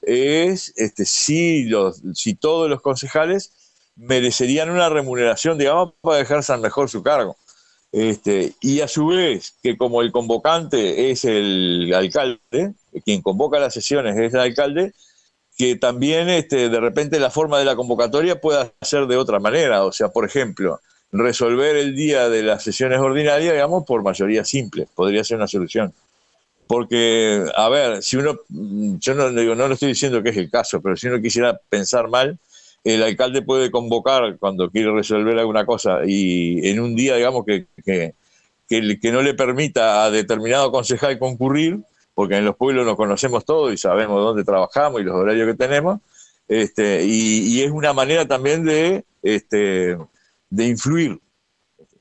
es 0.00 0.72
este, 0.76 1.04
si, 1.04 1.64
los, 1.64 2.00
si 2.14 2.34
todos 2.34 2.70
los 2.70 2.80
concejales 2.80 3.52
merecerían 3.94 4.70
una 4.70 4.88
remuneración, 4.88 5.58
digamos, 5.58 5.92
para 6.00 6.16
dejarse 6.16 6.56
mejor 6.56 6.88
su 6.88 7.02
cargo. 7.02 7.36
Este, 7.92 8.54
y 8.62 8.80
a 8.80 8.88
su 8.88 9.08
vez, 9.08 9.54
que 9.62 9.76
como 9.76 10.00
el 10.00 10.12
convocante 10.12 11.10
es 11.10 11.26
el 11.26 11.92
alcalde, 11.94 12.72
quien 13.04 13.20
convoca 13.20 13.58
las 13.58 13.74
sesiones 13.74 14.16
es 14.16 14.32
el 14.32 14.40
alcalde, 14.40 14.94
que 15.58 15.76
también 15.76 16.30
este, 16.30 16.70
de 16.70 16.80
repente 16.80 17.20
la 17.20 17.30
forma 17.30 17.58
de 17.58 17.66
la 17.66 17.76
convocatoria 17.76 18.40
pueda 18.40 18.72
ser 18.80 19.06
de 19.06 19.18
otra 19.18 19.40
manera. 19.40 19.84
O 19.84 19.92
sea, 19.92 20.08
por 20.08 20.24
ejemplo, 20.24 20.80
resolver 21.12 21.76
el 21.76 21.94
día 21.94 22.30
de 22.30 22.42
las 22.42 22.62
sesiones 22.62 22.98
ordinarias, 22.98 23.52
digamos, 23.52 23.84
por 23.84 24.02
mayoría 24.02 24.42
simple, 24.42 24.88
podría 24.94 25.22
ser 25.22 25.36
una 25.36 25.46
solución. 25.46 25.92
Porque, 26.72 27.44
a 27.54 27.68
ver, 27.68 28.02
si 28.02 28.16
uno, 28.16 28.38
yo 28.48 29.14
no, 29.14 29.28
digo, 29.28 29.54
no 29.54 29.68
lo 29.68 29.74
estoy 29.74 29.90
diciendo 29.90 30.22
que 30.22 30.30
es 30.30 30.38
el 30.38 30.50
caso, 30.50 30.80
pero 30.80 30.96
si 30.96 31.06
uno 31.06 31.20
quisiera 31.20 31.60
pensar 31.68 32.08
mal, 32.08 32.38
el 32.82 33.02
alcalde 33.02 33.42
puede 33.42 33.70
convocar 33.70 34.38
cuando 34.38 34.70
quiere 34.70 34.90
resolver 34.90 35.38
alguna 35.38 35.66
cosa 35.66 35.98
y 36.06 36.66
en 36.66 36.80
un 36.80 36.96
día, 36.96 37.16
digamos, 37.16 37.44
que, 37.44 37.66
que, 37.84 38.14
que, 38.66 39.12
no 39.12 39.20
le 39.20 39.34
permita 39.34 40.04
a 40.04 40.10
determinado 40.10 40.72
concejal 40.72 41.18
concurrir, 41.18 41.78
porque 42.14 42.38
en 42.38 42.46
los 42.46 42.56
pueblos 42.56 42.86
nos 42.86 42.96
conocemos 42.96 43.44
todos 43.44 43.70
y 43.74 43.76
sabemos 43.76 44.24
dónde 44.24 44.42
trabajamos 44.42 45.02
y 45.02 45.04
los 45.04 45.14
horarios 45.14 45.48
que 45.48 45.54
tenemos, 45.54 46.00
este, 46.48 47.04
y, 47.04 47.60
es 47.60 47.70
una 47.70 47.92
manera 47.92 48.26
también 48.26 48.64
de, 48.64 49.04
este, 49.22 49.98
de 50.48 50.66
influir. 50.66 51.20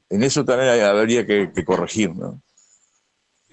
En 0.09 0.23
eso 0.23 0.45
también 0.45 0.81
habría 0.81 1.27
que, 1.27 1.51
que 1.53 1.65
corregir, 1.65 2.15
¿no? 2.15 2.41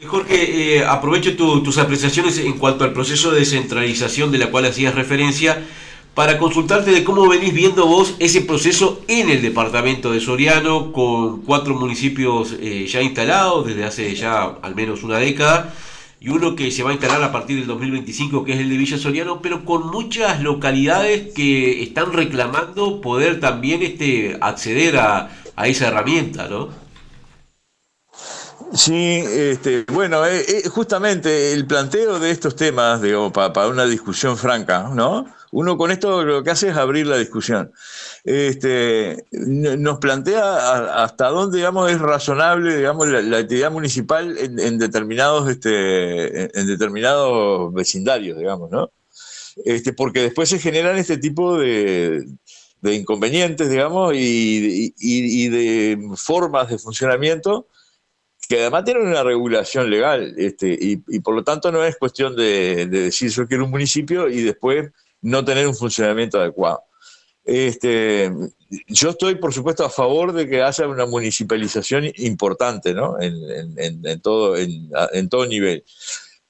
Jorge, 0.06 0.76
eh, 0.76 0.84
aprovecho 0.84 1.36
tus 1.36 1.76
apreciaciones 1.78 2.38
en 2.38 2.52
cuanto 2.52 2.84
al 2.84 2.92
proceso 2.92 3.32
de 3.32 3.40
descentralización 3.40 4.30
de 4.30 4.38
la 4.38 4.50
cual 4.50 4.66
hacías 4.66 4.94
referencia 4.94 5.66
para 6.14 6.38
consultarte 6.38 6.92
de 6.92 7.02
cómo 7.02 7.28
venís 7.28 7.52
viendo 7.52 7.84
vos 7.84 8.14
ese 8.20 8.42
proceso 8.42 9.02
en 9.08 9.28
el 9.28 9.42
departamento 9.42 10.12
de 10.12 10.20
Soriano 10.20 10.92
con 10.92 11.42
cuatro 11.42 11.74
municipios 11.74 12.54
eh, 12.60 12.86
ya 12.88 13.02
instalados 13.02 13.66
desde 13.66 13.84
hace 13.84 14.14
ya 14.14 14.44
al 14.62 14.76
menos 14.76 15.02
una 15.02 15.18
década 15.18 15.74
y 16.20 16.28
uno 16.28 16.54
que 16.54 16.70
se 16.70 16.84
va 16.84 16.90
a 16.90 16.92
instalar 16.92 17.22
a 17.22 17.32
partir 17.32 17.58
del 17.58 17.66
2025, 17.66 18.44
que 18.44 18.52
es 18.52 18.60
el 18.60 18.68
de 18.68 18.76
Villa 18.76 18.98
Soriano, 18.98 19.40
pero 19.40 19.64
con 19.64 19.88
muchas 19.88 20.40
localidades 20.42 21.32
que 21.32 21.82
están 21.82 22.12
reclamando 22.12 23.00
poder 23.00 23.40
también 23.40 23.82
este, 23.82 24.36
acceder 24.40 24.96
a, 24.98 25.30
esa 25.64 25.88
herramienta, 25.88 26.48
¿no? 26.48 26.68
Sí, 28.74 29.24
este, 29.26 29.84
bueno, 29.92 30.26
eh, 30.26 30.44
eh, 30.46 30.68
justamente 30.68 31.52
el 31.52 31.66
planteo 31.66 32.18
de 32.18 32.30
estos 32.30 32.54
temas, 32.54 33.00
digo, 33.00 33.32
para 33.32 33.66
una 33.66 33.86
discusión 33.86 34.36
franca, 34.36 34.90
¿no? 34.94 35.26
Uno 35.52 35.78
con 35.78 35.90
esto 35.90 36.22
lo 36.22 36.42
que 36.42 36.50
hace 36.50 36.68
es 36.68 36.76
abrir 36.76 37.06
la 37.06 37.16
discusión. 37.16 37.72
Este, 38.24 39.24
nos 39.32 39.98
plantea 39.98 41.02
hasta 41.02 41.28
dónde 41.28 41.56
digamos, 41.58 41.90
es 41.90 41.98
razonable 41.98 42.76
digamos, 42.76 43.08
la, 43.08 43.38
actividad 43.38 43.70
municipal 43.72 44.36
en, 44.36 44.78
determinados, 44.78 45.48
este, 45.48 46.58
en 46.58 46.66
determinados 46.66 47.72
vecindarios, 47.72 48.38
digamos, 48.38 48.70
¿no? 48.70 48.90
Este, 49.64 49.92
porque 49.92 50.20
después 50.22 50.48
se 50.48 50.58
generan 50.58 50.98
este 50.98 51.16
tipo 51.16 51.58
de, 51.58 52.26
inconvenientes, 52.82 53.70
digamos, 53.70 54.12
y, 54.14 55.48
de 55.48 55.98
formas 56.16 56.68
de 56.68 56.78
funcionamiento 56.78 57.66
que 58.48 58.60
además 58.60 58.84
tienen 58.84 59.06
una 59.06 59.22
regulación 59.22 59.90
legal, 59.90 60.34
este, 60.38 60.76
y, 60.80 60.96
por 61.20 61.34
lo 61.34 61.44
tanto 61.44 61.70
no 61.70 61.84
es 61.84 61.96
cuestión 61.96 62.34
de, 62.34 62.86
de 62.86 63.02
decir 63.02 63.30
yo 63.30 63.46
quiero 63.46 63.66
un 63.66 63.70
municipio 63.70 64.28
y 64.28 64.42
después 64.42 64.90
no 65.20 65.44
tener 65.44 65.66
un 65.66 65.74
funcionamiento 65.74 66.40
adecuado. 66.40 66.82
Este, 67.48 68.30
yo 68.88 69.08
estoy, 69.08 69.36
por 69.36 69.54
supuesto, 69.54 69.82
a 69.82 69.88
favor 69.88 70.34
de 70.34 70.46
que 70.46 70.62
haya 70.62 70.86
una 70.86 71.06
municipalización 71.06 72.04
importante 72.16 72.92
¿no? 72.92 73.16
en, 73.18 74.20
todo, 74.20 74.54
en, 74.58 75.28
todo 75.30 75.46
nivel, 75.46 75.82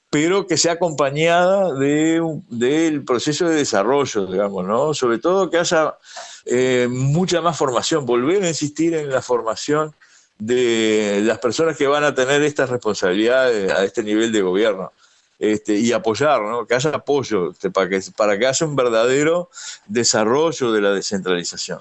pero 0.09 0.45
que 0.45 0.57
sea 0.57 0.73
acompañada 0.73 1.73
del 1.73 2.41
de, 2.49 3.01
proceso 3.07 3.47
de 3.47 3.55
desarrollo, 3.55 4.25
digamos, 4.25 4.65
¿no? 4.65 4.93
sobre 4.93 5.19
todo 5.19 5.49
que 5.49 5.59
haya 5.59 5.97
eh, 6.45 6.89
mucha 6.91 7.39
más 7.39 7.57
formación, 7.57 8.05
volver 8.05 8.43
a 8.43 8.49
insistir 8.49 8.93
en 8.93 9.09
la 9.09 9.21
formación 9.21 9.95
de 10.39 11.21
las 11.23 11.37
personas 11.37 11.77
que 11.77 11.85
van 11.85 12.03
a 12.03 12.15
tener 12.15 12.41
estas 12.41 12.69
responsabilidades 12.69 13.71
a 13.71 13.83
este 13.83 14.01
nivel 14.01 14.31
de 14.31 14.41
gobierno. 14.41 14.91
Este, 15.37 15.75
y 15.75 15.93
apoyar, 15.93 16.41
¿no? 16.41 16.65
que 16.65 16.75
haya 16.75 16.89
apoyo 16.89 17.51
este, 17.51 17.69
para, 17.71 17.87
que, 17.87 18.01
para 18.17 18.37
que 18.37 18.45
haya 18.45 18.65
un 18.65 18.75
verdadero 18.75 19.49
desarrollo 19.87 20.73
de 20.73 20.81
la 20.81 20.91
descentralización. 20.91 21.79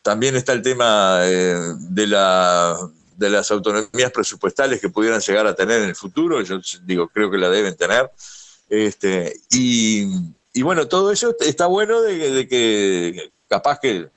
También 0.00 0.34
está 0.34 0.54
el 0.54 0.62
tema 0.62 1.20
eh, 1.24 1.58
de, 1.78 2.06
la, 2.06 2.78
de 3.16 3.28
las 3.28 3.50
autonomías 3.50 4.12
presupuestales 4.12 4.80
que 4.80 4.88
pudieran 4.88 5.20
llegar 5.20 5.46
a 5.46 5.54
tener 5.54 5.82
en 5.82 5.90
el 5.90 5.96
futuro, 5.96 6.40
yo 6.40 6.58
digo, 6.84 7.08
creo 7.08 7.30
que 7.30 7.36
la 7.36 7.50
deben 7.50 7.76
tener. 7.76 8.10
Este, 8.70 9.38
y, 9.50 10.06
y 10.54 10.62
bueno, 10.62 10.88
todo 10.88 11.12
eso 11.12 11.36
está 11.40 11.66
bueno 11.66 12.00
de, 12.00 12.48
que 12.48 13.30
capaz 13.46 13.78
que 13.80 14.08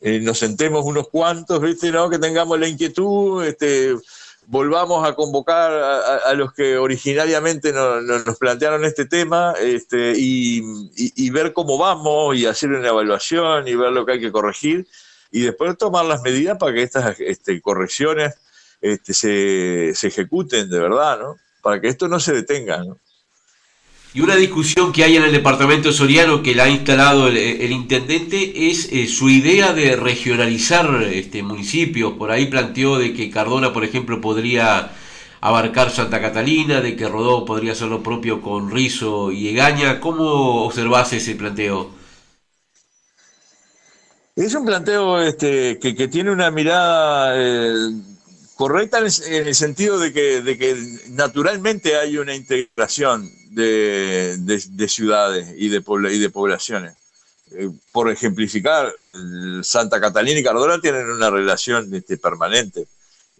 eh, 0.00 0.20
nos 0.20 0.38
sentemos 0.38 0.84
unos 0.84 1.08
cuantos, 1.08 1.60
¿viste? 1.60 1.90
¿no? 1.92 2.08
que 2.08 2.18
tengamos 2.18 2.58
la 2.58 2.68
inquietud, 2.68 3.44
este, 3.44 3.94
volvamos 4.46 5.06
a 5.06 5.14
convocar 5.14 5.72
a, 5.72 6.34
los 6.34 6.52
que 6.52 6.76
originariamente 6.78 7.72
nos 7.72 8.38
plantearon 8.38 8.84
este 8.84 9.04
tema 9.04 9.54
este, 9.60 10.14
y, 10.16 11.30
ver 11.30 11.52
cómo 11.52 11.78
vamos 11.78 12.34
y 12.36 12.46
hacer 12.46 12.70
una 12.70 12.88
evaluación 12.88 13.68
y 13.68 13.74
ver 13.74 13.92
lo 13.92 14.04
que 14.04 14.12
hay 14.12 14.20
que 14.20 14.32
corregir 14.32 14.88
y 15.30 15.42
después 15.42 15.78
tomar 15.78 16.04
las 16.06 16.22
medidas 16.22 16.58
para 16.58 16.72
que 16.72 16.82
estas 16.82 17.20
este, 17.20 17.60
correcciones 17.60 18.34
este, 18.80 19.14
se, 19.14 19.92
se, 19.94 20.08
ejecuten 20.08 20.68
de 20.68 20.80
verdad, 20.80 21.18
¿no? 21.20 21.36
para 21.62 21.80
que 21.80 21.88
esto 21.88 22.08
no 22.08 22.18
se 22.18 22.32
detenga. 22.32 22.78
¿no? 22.78 22.98
Y 24.12 24.22
una 24.22 24.34
discusión 24.34 24.92
que 24.92 25.04
hay 25.04 25.16
en 25.16 25.22
el 25.22 25.30
departamento 25.30 25.92
soriano 25.92 26.42
que 26.42 26.56
la 26.56 26.64
ha 26.64 26.68
instalado 26.68 27.28
el, 27.28 27.70
intendente 27.70 28.68
es 28.68 28.90
eh, 28.90 29.06
su 29.06 29.30
idea 29.30 29.72
de 29.72 29.94
regionalizar 29.94 31.04
este 31.04 31.44
municipio. 31.44 32.18
Por 32.18 32.32
ahí 32.32 32.46
planteó 32.46 32.98
de 32.98 33.14
que 33.14 33.30
Cardona, 33.30 33.72
por 33.72 33.84
ejemplo, 33.84 34.20
podría 34.20 34.90
abarcar 35.40 35.92
Santa 35.92 36.20
Catalina, 36.20 36.80
de 36.80 36.96
que 36.96 37.08
Rodó 37.08 37.44
podría 37.44 37.70
hacer 37.70 37.86
lo 37.86 38.02
propio 38.02 38.42
con 38.42 38.72
Rizo 38.72 39.30
y 39.30 39.48
Egaña. 39.48 40.00
¿Cómo 40.00 40.64
observás 40.64 41.12
ese 41.12 41.36
planteo? 41.36 41.92
Es 44.34 44.52
un 44.54 44.64
planteo 44.64 45.20
este, 45.20 45.78
que, 45.78 46.08
tiene 46.08 46.32
una 46.32 46.50
mirada 46.50 47.34
eh, 47.36 47.92
correcta 48.56 48.98
en 48.98 49.04
el, 49.46 49.54
sentido 49.54 50.00
de 50.00 50.12
que, 50.12 50.42
de 50.42 50.58
que 50.58 50.76
naturalmente 51.10 51.96
hay 51.96 52.18
una 52.18 52.34
integración 52.34 53.30
de, 53.50 54.88
ciudades 54.88 55.48
y 55.56 55.68
de, 55.68 55.82
y 56.12 56.18
de 56.18 56.30
poblaciones. 56.30 56.94
Eh, 57.52 57.68
por 57.90 58.10
ejemplificar, 58.10 58.94
Santa 59.62 60.00
Catalina 60.00 60.38
y 60.38 60.44
Cardona 60.44 60.80
tienen 60.80 61.10
una 61.10 61.30
relación 61.30 61.92
este, 61.92 62.16
permanente, 62.16 62.86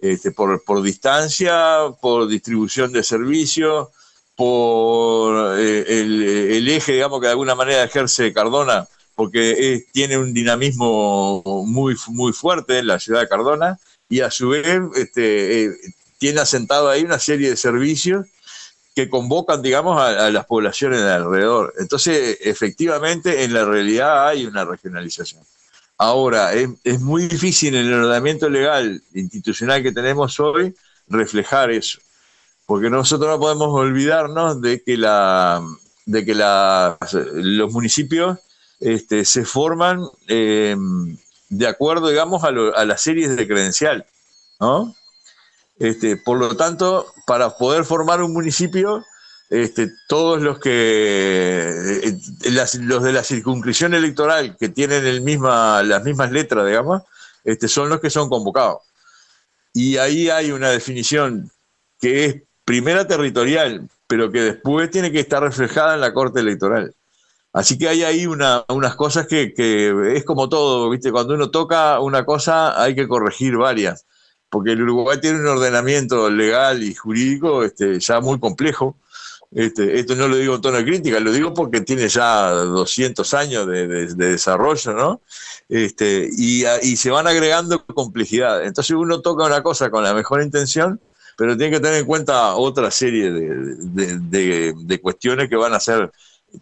este, 0.01 0.33
por, 0.33 0.65
por, 0.65 0.83
distancia, 0.83 1.77
por 2.01 2.27
distribución 2.27 2.93
de 2.93 3.05
servicios, 3.05 3.89
por 4.35 5.59
eh, 5.59 5.85
el, 5.87 6.69
eje, 6.69 6.93
digamos, 6.93 7.21
que 7.21 7.27
de 7.27 7.33
alguna 7.33 7.55
manera 7.55 7.85
ejerce 7.85 8.33
Cardona, 8.33 8.89
porque 9.15 9.85
tiene 9.93 10.19
un 10.19 10.33
dinamismo 10.33 11.43
muy, 11.67 11.95
muy 12.09 12.33
fuerte 12.33 12.79
en 12.79 12.87
la 12.87 12.99
ciudad 12.99 13.21
de 13.21 13.29
Cardona, 13.29 13.79
y 14.09 14.21
a 14.21 14.31
su 14.31 14.49
vez 14.49 14.67
este, 14.97 15.65
eh, 15.65 15.71
tiene 16.19 16.41
asentado 16.41 16.89
ahí 16.89 17.05
una 17.05 17.19
serie 17.19 17.51
de 17.51 17.57
servicios 17.57 18.27
que 19.01 19.09
convocan, 19.11 19.63
digamos, 19.63 19.99
a, 20.01 20.31
las 20.31 20.45
poblaciones 20.45 21.01
de 21.01 21.11
alrededor. 21.11 21.73
Entonces, 21.79 22.39
efectivamente, 22.43 23.45
en 23.45 23.55
la 23.55 23.65
realidad 23.65 24.29
hay 24.29 24.45
una 24.45 24.65
regionalización. 24.65 25.43
Ahora, 25.97 26.53
es, 26.53 27.01
muy 27.01 27.29
difícil 27.29 27.75
en 27.75 27.87
el 27.87 27.95
ordenamiento 27.95 28.51
legal 28.51 29.03
institucional 29.15 29.83
que 29.83 29.93
tenemos 29.93 30.39
hoy 30.39 30.75
reflejar 31.09 31.71
eso, 31.71 31.99
porque 32.67 32.91
nosotros 32.91 33.31
no 33.31 33.41
podemos 33.41 33.69
olvidarnos 33.69 34.61
de 34.61 34.83
que, 34.83 34.97
los 37.35 37.73
municipios 37.73 38.39
este, 38.81 39.25
se 39.25 39.45
forman 39.45 40.03
eh, 40.29 40.77
de 41.49 41.67
acuerdo, 41.67 42.09
digamos, 42.09 42.45
a, 42.45 42.49
a 42.49 42.85
las 42.85 43.01
series 43.01 43.35
de 43.35 43.49
credencial, 43.49 44.05
¿no? 44.61 44.95
Este, 45.81 46.19
por 46.19 46.39
lo 46.39 46.55
tanto, 46.59 47.07
para 47.31 47.57
poder 47.57 47.85
formar 47.85 48.25
un 48.25 48.33
municipio, 48.33 49.07
este, 49.51 49.89
todos 50.09 50.43
los 50.43 50.59
que 50.59 50.73
eh, 52.03 52.19
los 52.81 53.03
de 53.05 53.13
la 53.13 53.23
circunscripción 53.23 53.95
electoral 53.95 54.57
que 54.59 54.69
tienen 54.69 55.07
el 55.07 55.21
misma, 55.21 55.81
las 55.85 56.03
mismas 56.03 56.33
letras, 56.33 56.67
digamos, 56.67 57.03
este, 57.45 57.69
son 57.69 57.89
los 57.89 58.01
que 58.01 58.11
son 58.11 58.29
convocados. 58.29 58.79
Y 59.73 59.97
ahí 59.99 60.29
hay 60.29 60.51
una 60.51 60.71
definición 60.71 61.53
que 62.01 62.25
es 62.25 62.43
primera 62.65 63.07
territorial, 63.07 63.89
pero 64.09 64.33
que 64.33 64.41
después 64.41 64.91
tiene 64.91 65.13
que 65.13 65.21
estar 65.21 65.41
reflejada 65.41 65.95
en 65.95 66.01
la 66.01 66.13
Corte 66.13 66.41
Electoral. 66.41 66.93
Así 67.53 67.79
que 67.79 67.89
hay 67.89 68.03
ahí 68.03 68.27
unas 68.27 68.97
cosas 68.97 69.29
que, 69.29 69.55
que, 69.55 70.17
es 70.17 70.25
como 70.25 70.49
todo, 70.49 70.91
¿viste? 70.91 71.13
Cuando 71.13 71.35
uno 71.35 71.49
toca 71.53 72.01
una 72.01 72.25
cosa 72.25 72.83
hay 72.83 72.97
que 72.97 73.07
corregir 73.07 73.57
varias 73.57 74.05
porque 74.51 74.73
el 74.73 74.83
Uruguay 74.83 75.19
tiene 75.21 75.39
un 75.39 75.47
ordenamiento 75.47 76.29
legal 76.29 76.83
y 76.83 76.95
jurídico 76.95 77.65
este, 77.65 78.01
ya 78.01 78.21
muy 78.21 78.39
complejo. 78.39 78.97
Este, 79.53 79.99
esto 79.99 80.15
no 80.15 80.29
lo 80.29 80.37
digo 80.37 80.57
en 80.57 80.61
tono 80.61 80.77
de 80.77 80.85
crítica, 80.85 81.19
lo 81.19 81.33
digo 81.33 81.53
porque 81.53 81.81
tiene 81.81 82.09
ya 82.09 82.51
200 82.51 83.35
años 83.35 83.67
de, 83.67 84.07
desarrollo, 84.15 84.93
¿no? 84.93 85.23
Este, 85.69 86.29
y, 86.37 86.65
se 86.97 87.11
van 87.11 87.27
agregando 87.27 87.85
complejidades. 87.85 88.69
Entonces 88.69 88.95
uno 88.97 89.21
toca 89.21 89.47
una 89.47 89.63
cosa 89.63 89.91
con 89.91 90.05
la 90.05 90.15
mejor 90.15 90.43
intención, 90.43 91.01
pero 91.37 91.57
tiene 91.57 91.77
que 91.77 91.81
tener 91.81 92.01
en 92.01 92.07
cuenta 92.07 92.55
otra 92.55 92.91
serie 92.91 93.31
de, 93.33 95.01
cuestiones 95.03 95.49
que 95.49 95.57
van 95.57 95.75
a 95.75 95.81
ser, 95.81 96.13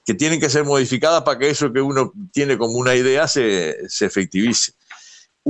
que 0.06 0.14
tienen 0.14 0.40
que 0.40 0.48
ser 0.48 0.64
modificadas 0.64 1.22
para 1.22 1.38
que 1.38 1.50
eso 1.50 1.72
que 1.72 1.82
uno 1.82 2.12
tiene 2.32 2.56
como 2.56 2.78
una 2.78 2.94
idea 2.94 3.28
se, 3.28 3.86
se 3.88 4.06
efectivice. 4.06 4.72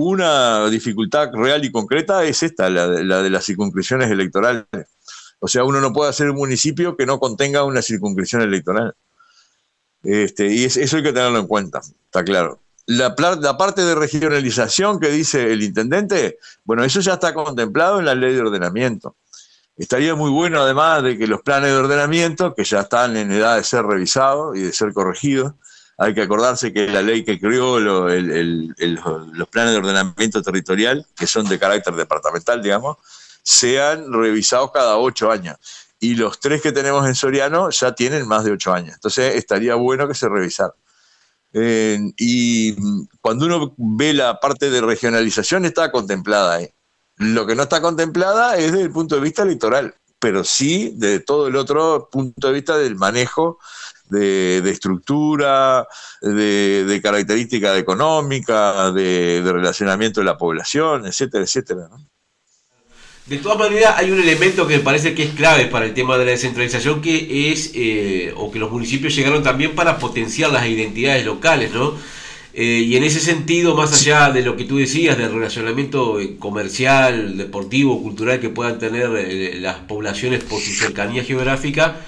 Una 0.00 0.70
dificultad 0.70 1.32
real 1.32 1.64
y 1.64 1.72
concreta 1.72 2.22
es 2.22 2.44
esta, 2.44 2.70
la 2.70 2.86
de, 2.86 3.30
las 3.30 3.44
circunscripciones 3.44 4.08
electorales. 4.08 4.64
O 5.40 5.48
sea, 5.48 5.64
uno 5.64 5.80
no 5.80 5.92
puede 5.92 6.08
hacer 6.08 6.30
un 6.30 6.36
municipio 6.36 6.96
que 6.96 7.04
no 7.04 7.18
contenga 7.18 7.64
una 7.64 7.82
circunscripción 7.82 8.42
electoral. 8.42 8.94
Este, 10.04 10.54
y 10.54 10.66
eso 10.66 10.96
hay 10.96 11.02
que 11.02 11.12
tenerlo 11.12 11.40
en 11.40 11.48
cuenta, 11.48 11.80
está 11.80 12.22
claro. 12.22 12.60
La, 12.86 13.12
la, 13.40 13.56
parte 13.56 13.84
de 13.84 13.96
regionalización 13.96 15.00
que 15.00 15.08
dice 15.08 15.52
el 15.52 15.64
intendente, 15.64 16.38
bueno, 16.62 16.84
eso 16.84 17.00
ya 17.00 17.14
está 17.14 17.34
contemplado 17.34 17.98
en 17.98 18.04
la 18.04 18.14
ley 18.14 18.34
de 18.34 18.42
ordenamiento. 18.42 19.16
Estaría 19.76 20.14
muy 20.14 20.30
bueno 20.30 20.60
además 20.60 21.02
de 21.02 21.18
que 21.18 21.26
los 21.26 21.42
planes 21.42 21.72
de 21.72 21.76
ordenamiento, 21.76 22.54
que 22.54 22.62
ya 22.62 22.82
están 22.82 23.16
en 23.16 23.32
edad 23.32 23.56
de 23.56 23.64
ser 23.64 23.84
revisados 23.84 24.56
y 24.56 24.62
de 24.62 24.72
ser 24.72 24.92
corregidos, 24.92 25.54
hay 25.98 26.14
que 26.14 26.22
acordarse 26.22 26.72
que 26.72 26.86
la 26.86 27.02
ley 27.02 27.24
que 27.24 27.40
creó 27.40 27.80
los 27.80 29.48
planes 29.48 29.72
de 29.72 29.78
ordenamiento 29.78 30.40
territorial, 30.42 31.04
que 31.16 31.26
son 31.26 31.48
de 31.48 31.58
carácter 31.58 31.94
departamental, 31.94 32.62
digamos, 32.62 32.98
sean 33.42 34.12
revisados 34.12 34.70
cada 34.72 34.96
ocho 34.96 35.30
años. 35.30 35.56
y 36.00 36.14
los 36.14 36.38
tres 36.38 36.62
que 36.62 36.70
tenemos 36.70 37.04
en 37.08 37.16
Soriano 37.16 37.70
ya 37.70 37.92
tienen 37.92 38.28
más 38.28 38.44
de 38.44 38.52
ocho 38.52 38.72
años. 38.72 38.94
Entonces 38.94 39.34
estaría 39.34 39.74
bueno 39.74 40.06
que 40.06 40.14
se 40.14 40.28
revisara. 40.28 40.74
y 41.52 42.76
cuando 43.20 43.46
uno 43.46 43.74
ve 43.76 44.14
la 44.14 44.38
parte 44.38 44.70
de 44.70 44.80
regionalización 44.80 45.64
está 45.64 45.90
contemplada 45.90 46.54
ahí. 46.56 46.68
Lo 47.16 47.46
que 47.46 47.56
no 47.56 47.64
está 47.64 47.80
contemplada 47.80 48.56
es 48.56 48.70
desde 48.70 48.84
el 48.84 48.92
punto 48.92 49.16
de 49.16 49.22
vista 49.22 49.42
electoral, 49.42 49.94
pero 50.20 50.44
sí 50.44 50.92
de 50.94 51.18
todo 51.18 51.48
el 51.48 51.56
otro 51.56 52.08
punto 52.12 52.46
de 52.48 52.54
vista 52.54 52.78
del 52.78 52.94
manejo 52.94 53.58
de, 54.10 54.70
estructura, 54.70 55.86
de, 56.20 56.84
de 56.84 57.02
características 57.02 57.78
económicas, 57.78 58.94
de, 58.94 59.42
relacionamiento 59.44 60.20
de 60.20 60.26
la 60.26 60.36
población, 60.36 61.06
etcétera, 61.06 61.44
etcétera. 61.44 61.88
De 63.28 63.36
todas 63.36 63.58
maneras, 63.58 63.94
hay 63.98 64.10
un 64.10 64.18
elemento 64.18 64.66
que 64.66 64.78
me 64.78 64.82
parece 64.82 65.14
que 65.14 65.22
es 65.22 65.34
clave 65.34 65.66
para 65.66 65.84
el 65.84 65.92
tema 65.92 66.16
de 66.16 66.24
la 66.24 66.30
descentralización, 66.30 67.02
que 67.02 67.52
es, 67.52 67.72
eh, 67.74 68.32
o 68.34 68.50
que 68.50 68.58
los 68.58 68.70
municipios 68.70 69.14
llegaron 69.14 69.42
también 69.42 69.74
para 69.74 69.98
potenciar 69.98 70.50
las 70.50 70.66
identidades 70.66 71.26
locales, 71.26 71.70
¿no? 71.72 71.94
Eh, 72.54 72.84
y 72.86 72.96
en 72.96 73.04
ese 73.04 73.20
sentido, 73.20 73.76
más 73.76 73.92
allá 73.92 74.30
de 74.30 74.40
lo 74.40 74.56
que 74.56 74.64
tú 74.64 74.78
decías, 74.78 75.18
del 75.18 75.32
relacionamiento 75.32 76.18
eh, 76.18 76.38
comercial, 76.38 77.36
deportivo, 77.36 78.02
cultural 78.02 78.40
que 78.40 78.48
puedan 78.48 78.78
tener 78.78 79.10
las 79.60 79.76
poblaciones 79.80 80.42
por 80.42 80.58
su 80.60 80.72
cercanía 80.72 81.22
geográfica, 81.22 82.00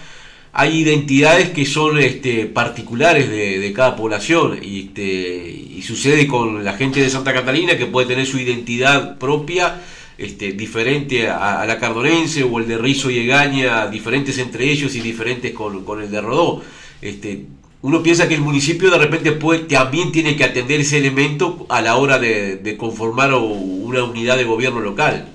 hay 0.52 0.78
identidades 0.78 1.50
que 1.50 1.64
son 1.64 1.98
este, 1.98 2.46
particulares 2.46 3.30
de, 3.30 3.72
cada 3.74 3.94
población 3.94 4.58
y, 4.62 4.86
este, 4.86 5.02
y 5.02 5.82
sucede 5.82 6.26
con 6.26 6.64
la 6.64 6.72
gente 6.74 7.00
de 7.00 7.08
Santa 7.08 7.32
Catalina 7.32 7.76
que 7.76 7.86
puede 7.86 8.08
tener 8.08 8.26
su 8.26 8.38
identidad 8.38 9.16
propia 9.18 9.80
este, 10.18 10.52
diferente 10.52 11.28
a, 11.28 11.64
la 11.66 11.78
cardonense 11.78 12.42
o 12.42 12.58
el 12.58 12.68
de 12.68 12.76
Rizo 12.78 13.10
y 13.10 13.20
Egaña, 13.20 13.86
diferentes 13.86 14.38
entre 14.38 14.70
ellos 14.70 14.94
y 14.94 15.00
diferentes 15.00 15.52
con, 15.54 16.02
el 16.02 16.10
de 16.10 16.20
Rodó. 16.20 16.62
Este, 17.00 17.46
uno 17.82 18.02
piensa 18.02 18.28
que 18.28 18.34
el 18.34 18.42
municipio 18.42 18.90
de 18.90 18.98
repente 18.98 19.32
puede, 19.32 19.60
también 19.60 20.12
tiene 20.12 20.36
que 20.36 20.44
atender 20.44 20.80
ese 20.80 20.98
elemento 20.98 21.64
a 21.70 21.80
la 21.80 21.96
hora 21.96 22.18
de, 22.18 22.76
conformar 22.78 23.32
una 23.32 24.04
unidad 24.04 24.36
de 24.36 24.44
gobierno 24.44 24.80
local. 24.80 25.28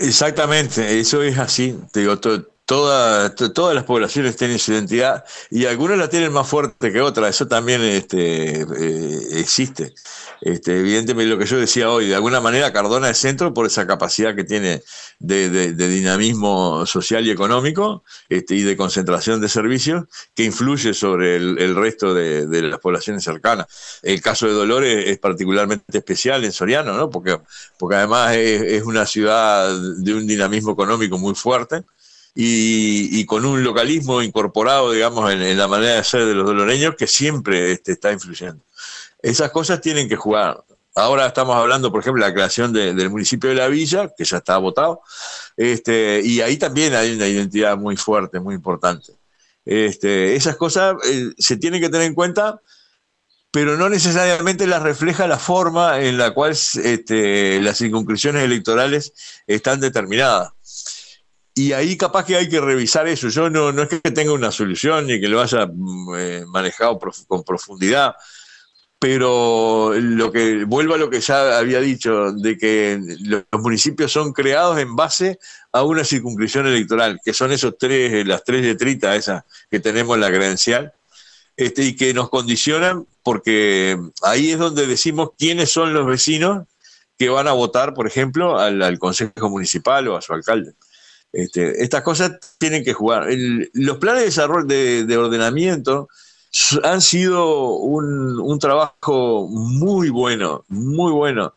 Exactamente, 0.00 0.98
eso 0.98 1.22
es 1.22 1.38
así. 1.38 1.76
digo, 1.92 2.18
todas 2.74 3.74
las 3.74 3.84
poblaciones 3.84 4.36
tienen 4.36 4.58
su 4.58 4.72
identidad 4.72 5.24
y 5.50 5.66
algunas 5.66 5.98
la 5.98 6.08
tienen 6.08 6.32
más 6.32 6.48
fuerte 6.48 6.92
que 6.92 7.00
otras, 7.00 7.30
eso 7.34 7.46
también 7.46 7.82
este, 7.82 8.62
eh, 8.62 9.18
existe. 9.32 9.94
Este, 10.42 10.80
evidentemente, 10.80 11.30
lo 11.30 11.38
que 11.38 11.46
yo 11.46 11.56
decía 11.56 11.88
hoy, 11.88 12.08
de 12.08 12.16
alguna 12.16 12.40
manera 12.40 12.72
Cardona 12.72 13.08
es 13.08 13.18
centro 13.18 13.54
por 13.54 13.66
esa 13.66 13.86
capacidad 13.86 14.34
que 14.34 14.42
tiene 14.42 14.82
de, 15.20 15.72
dinamismo 15.72 16.84
social 16.84 17.24
y 17.24 17.30
económico 17.30 18.02
este, 18.28 18.56
y 18.56 18.62
de 18.62 18.76
concentración 18.76 19.40
de 19.40 19.48
servicios 19.48 20.06
que 20.34 20.42
influye 20.42 20.94
sobre 20.94 21.36
el, 21.36 21.76
resto 21.76 22.12
de, 22.12 22.62
las 22.62 22.80
poblaciones 22.80 23.22
cercanas. 23.22 24.00
El 24.02 24.20
caso 24.20 24.46
de 24.46 24.52
Dolores 24.52 25.04
es 25.06 25.18
particularmente 25.18 25.98
especial 25.98 26.44
en 26.44 26.50
Soriano, 26.50 26.94
¿no? 26.94 27.08
porque, 27.08 27.38
porque 27.78 27.96
además 27.96 28.34
es, 28.34 28.82
una 28.82 29.06
ciudad 29.06 29.72
de 29.98 30.12
un 30.12 30.26
dinamismo 30.26 30.72
económico 30.72 31.18
muy 31.18 31.36
fuerte. 31.36 31.84
Y, 32.34 33.24
con 33.26 33.44
un 33.44 33.62
localismo 33.62 34.22
incorporado, 34.22 34.92
digamos, 34.92 35.30
en, 35.32 35.56
la 35.56 35.68
manera 35.68 35.96
de 35.96 36.04
ser 36.04 36.24
de 36.24 36.34
los 36.34 36.46
doloreños 36.46 36.94
que 36.96 37.06
siempre 37.06 37.72
este, 37.72 37.92
está 37.92 38.10
influyendo. 38.12 38.62
Esas 39.20 39.50
cosas 39.50 39.80
tienen 39.80 40.08
que 40.08 40.16
jugar. 40.16 40.64
Ahora 40.94 41.26
estamos 41.26 41.56
hablando, 41.56 41.90
por 41.90 42.00
ejemplo, 42.00 42.22
de 42.22 42.30
la 42.30 42.34
creación 42.34 42.72
del 42.72 43.10
municipio 43.10 43.50
de 43.50 43.56
La 43.56 43.68
Villa, 43.68 44.10
que 44.16 44.24
ya 44.24 44.38
está 44.38 44.58
votado, 44.58 45.00
este, 45.56 46.20
y 46.22 46.40
ahí 46.40 46.56
también 46.58 46.94
hay 46.94 47.14
una 47.14 47.26
identidad 47.26 47.78
muy 47.78 47.96
fuerte, 47.96 48.40
muy 48.40 48.54
importante. 48.54 49.12
Este, 49.64 50.34
esas 50.34 50.56
cosas 50.56 50.96
eh, 51.04 51.30
se 51.38 51.56
tienen 51.56 51.80
que 51.80 51.88
tener 51.88 52.06
en 52.06 52.14
cuenta, 52.14 52.60
pero 53.50 53.76
no 53.76 53.88
necesariamente 53.88 54.66
las 54.66 54.82
refleja 54.82 55.26
la 55.26 55.38
forma 55.38 56.00
en 56.00 56.18
la 56.18 56.32
cual 56.32 56.52
las 56.52 57.78
circunscripciones 57.78 58.42
electorales 58.42 59.12
están 59.46 59.80
determinadas. 59.80 60.52
Y 61.54 61.72
ahí 61.72 61.96
capaz 61.96 62.24
que 62.24 62.36
hay 62.36 62.48
que 62.48 62.60
revisar 62.60 63.06
eso. 63.08 63.28
Yo 63.28 63.50
no, 63.50 63.72
no 63.72 63.82
es 63.82 63.88
que 63.88 64.00
tenga 64.10 64.32
una 64.32 64.50
solución 64.50 65.06
ni 65.06 65.20
que 65.20 65.28
lo 65.28 65.40
haya 65.40 65.66
mm, 65.66 66.14
eh, 66.16 66.44
manejado 66.46 66.98
con 67.26 67.44
profundidad, 67.44 68.14
pero 68.98 69.92
lo 69.94 70.30
que 70.30 70.64
vuelvo 70.64 70.94
a 70.94 70.98
lo 70.98 71.10
que 71.10 71.20
ya 71.20 71.58
había 71.58 71.80
dicho, 71.80 72.32
de 72.32 72.56
que 72.56 72.98
los 73.20 73.44
municipios 73.60 74.12
son 74.12 74.32
creados 74.32 74.78
en 74.78 74.94
base 74.94 75.38
a 75.72 75.82
una 75.82 76.04
circunscripción 76.04 76.68
electoral, 76.68 77.20
que 77.24 77.32
son 77.32 77.50
esos 77.50 77.76
tres, 77.78 78.24
las 78.26 78.44
tres 78.44 78.62
letritas 78.62 79.16
esas 79.16 79.42
que 79.68 79.80
tenemos 79.80 80.14
en 80.14 80.20
la 80.20 80.28
credencial, 80.28 80.92
este, 81.56 81.82
y 81.84 81.96
que 81.96 82.14
nos 82.14 82.30
condicionan 82.30 83.06
porque 83.22 83.98
ahí 84.22 84.52
es 84.52 84.58
donde 84.58 84.86
decimos 84.86 85.30
quiénes 85.38 85.70
son 85.70 85.92
los 85.92 86.06
vecinos 86.06 86.66
que 87.18 87.28
van 87.28 87.48
a 87.48 87.52
votar, 87.52 87.94
por 87.94 88.06
ejemplo, 88.06 88.58
al, 88.58 88.98
consejo 88.98 89.50
municipal 89.50 90.08
o 90.08 90.16
a 90.16 90.22
su 90.22 90.32
alcalde. 90.32 90.74
Este, 91.32 91.82
estas 91.82 92.02
cosas 92.02 92.32
tienen 92.58 92.84
que 92.84 92.92
jugar. 92.92 93.26
los 93.72 93.98
planes 93.98 94.20
de 94.20 94.26
desarrollo 94.26 94.66
de 94.66 95.16
ordenamiento 95.16 96.08
han 96.82 97.00
sido 97.00 97.76
un, 97.76 98.58
trabajo 98.58 99.48
muy 99.48 100.10
bueno, 100.10 100.64
muy 100.68 101.12
bueno, 101.12 101.54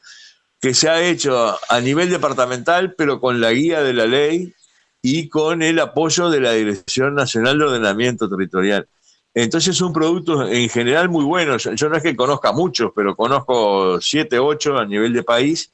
que 0.62 0.74
se 0.74 0.90
ha 0.90 1.04
hecho 1.04 1.56
a 1.70 1.82
nivel 1.82 2.10
departamental, 2.10 2.96
pero 2.96 3.20
con 3.20 3.42
la 3.42 3.52
guía 3.52 3.84
de 3.84 3.94
la 3.94 4.06
ley 4.06 4.54
y 5.02 5.28
con 5.28 5.62
el 5.62 5.80
apoyo 5.80 6.30
de 6.30 6.40
la 6.40 6.54
Dirección 6.54 7.14
Nacional 7.14 7.60
de 7.60 7.66
Ordenamiento 7.66 8.30
Territorial. 8.30 8.88
Entonces 9.34 9.76
es 9.76 9.82
un 9.82 9.92
producto 9.92 10.48
en 10.48 10.70
general 10.70 11.10
muy 11.10 11.26
bueno. 11.26 11.58
Yo 11.58 11.90
no 11.90 11.98
es 11.98 12.04
que 12.04 12.16
conozca 12.16 12.54
muchos, 12.54 12.92
pero 12.96 13.16
conozco 13.18 14.00
siete, 14.00 14.40
ocho 14.40 14.78
a 14.78 14.86
nivel 14.86 15.12
de 15.12 15.24
país, 15.24 15.72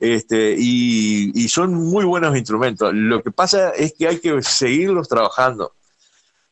este, 0.00 0.56
y, 0.58 1.48
son 1.48 1.74
muy 1.74 2.04
buenos 2.04 2.36
instrumentos. 2.36 2.92
Lo 2.94 3.22
que 3.22 3.30
pasa 3.30 3.70
es 3.70 3.92
que 3.92 4.08
hay 4.08 4.18
que 4.18 4.42
seguirlos 4.42 5.08
trabajando 5.08 5.74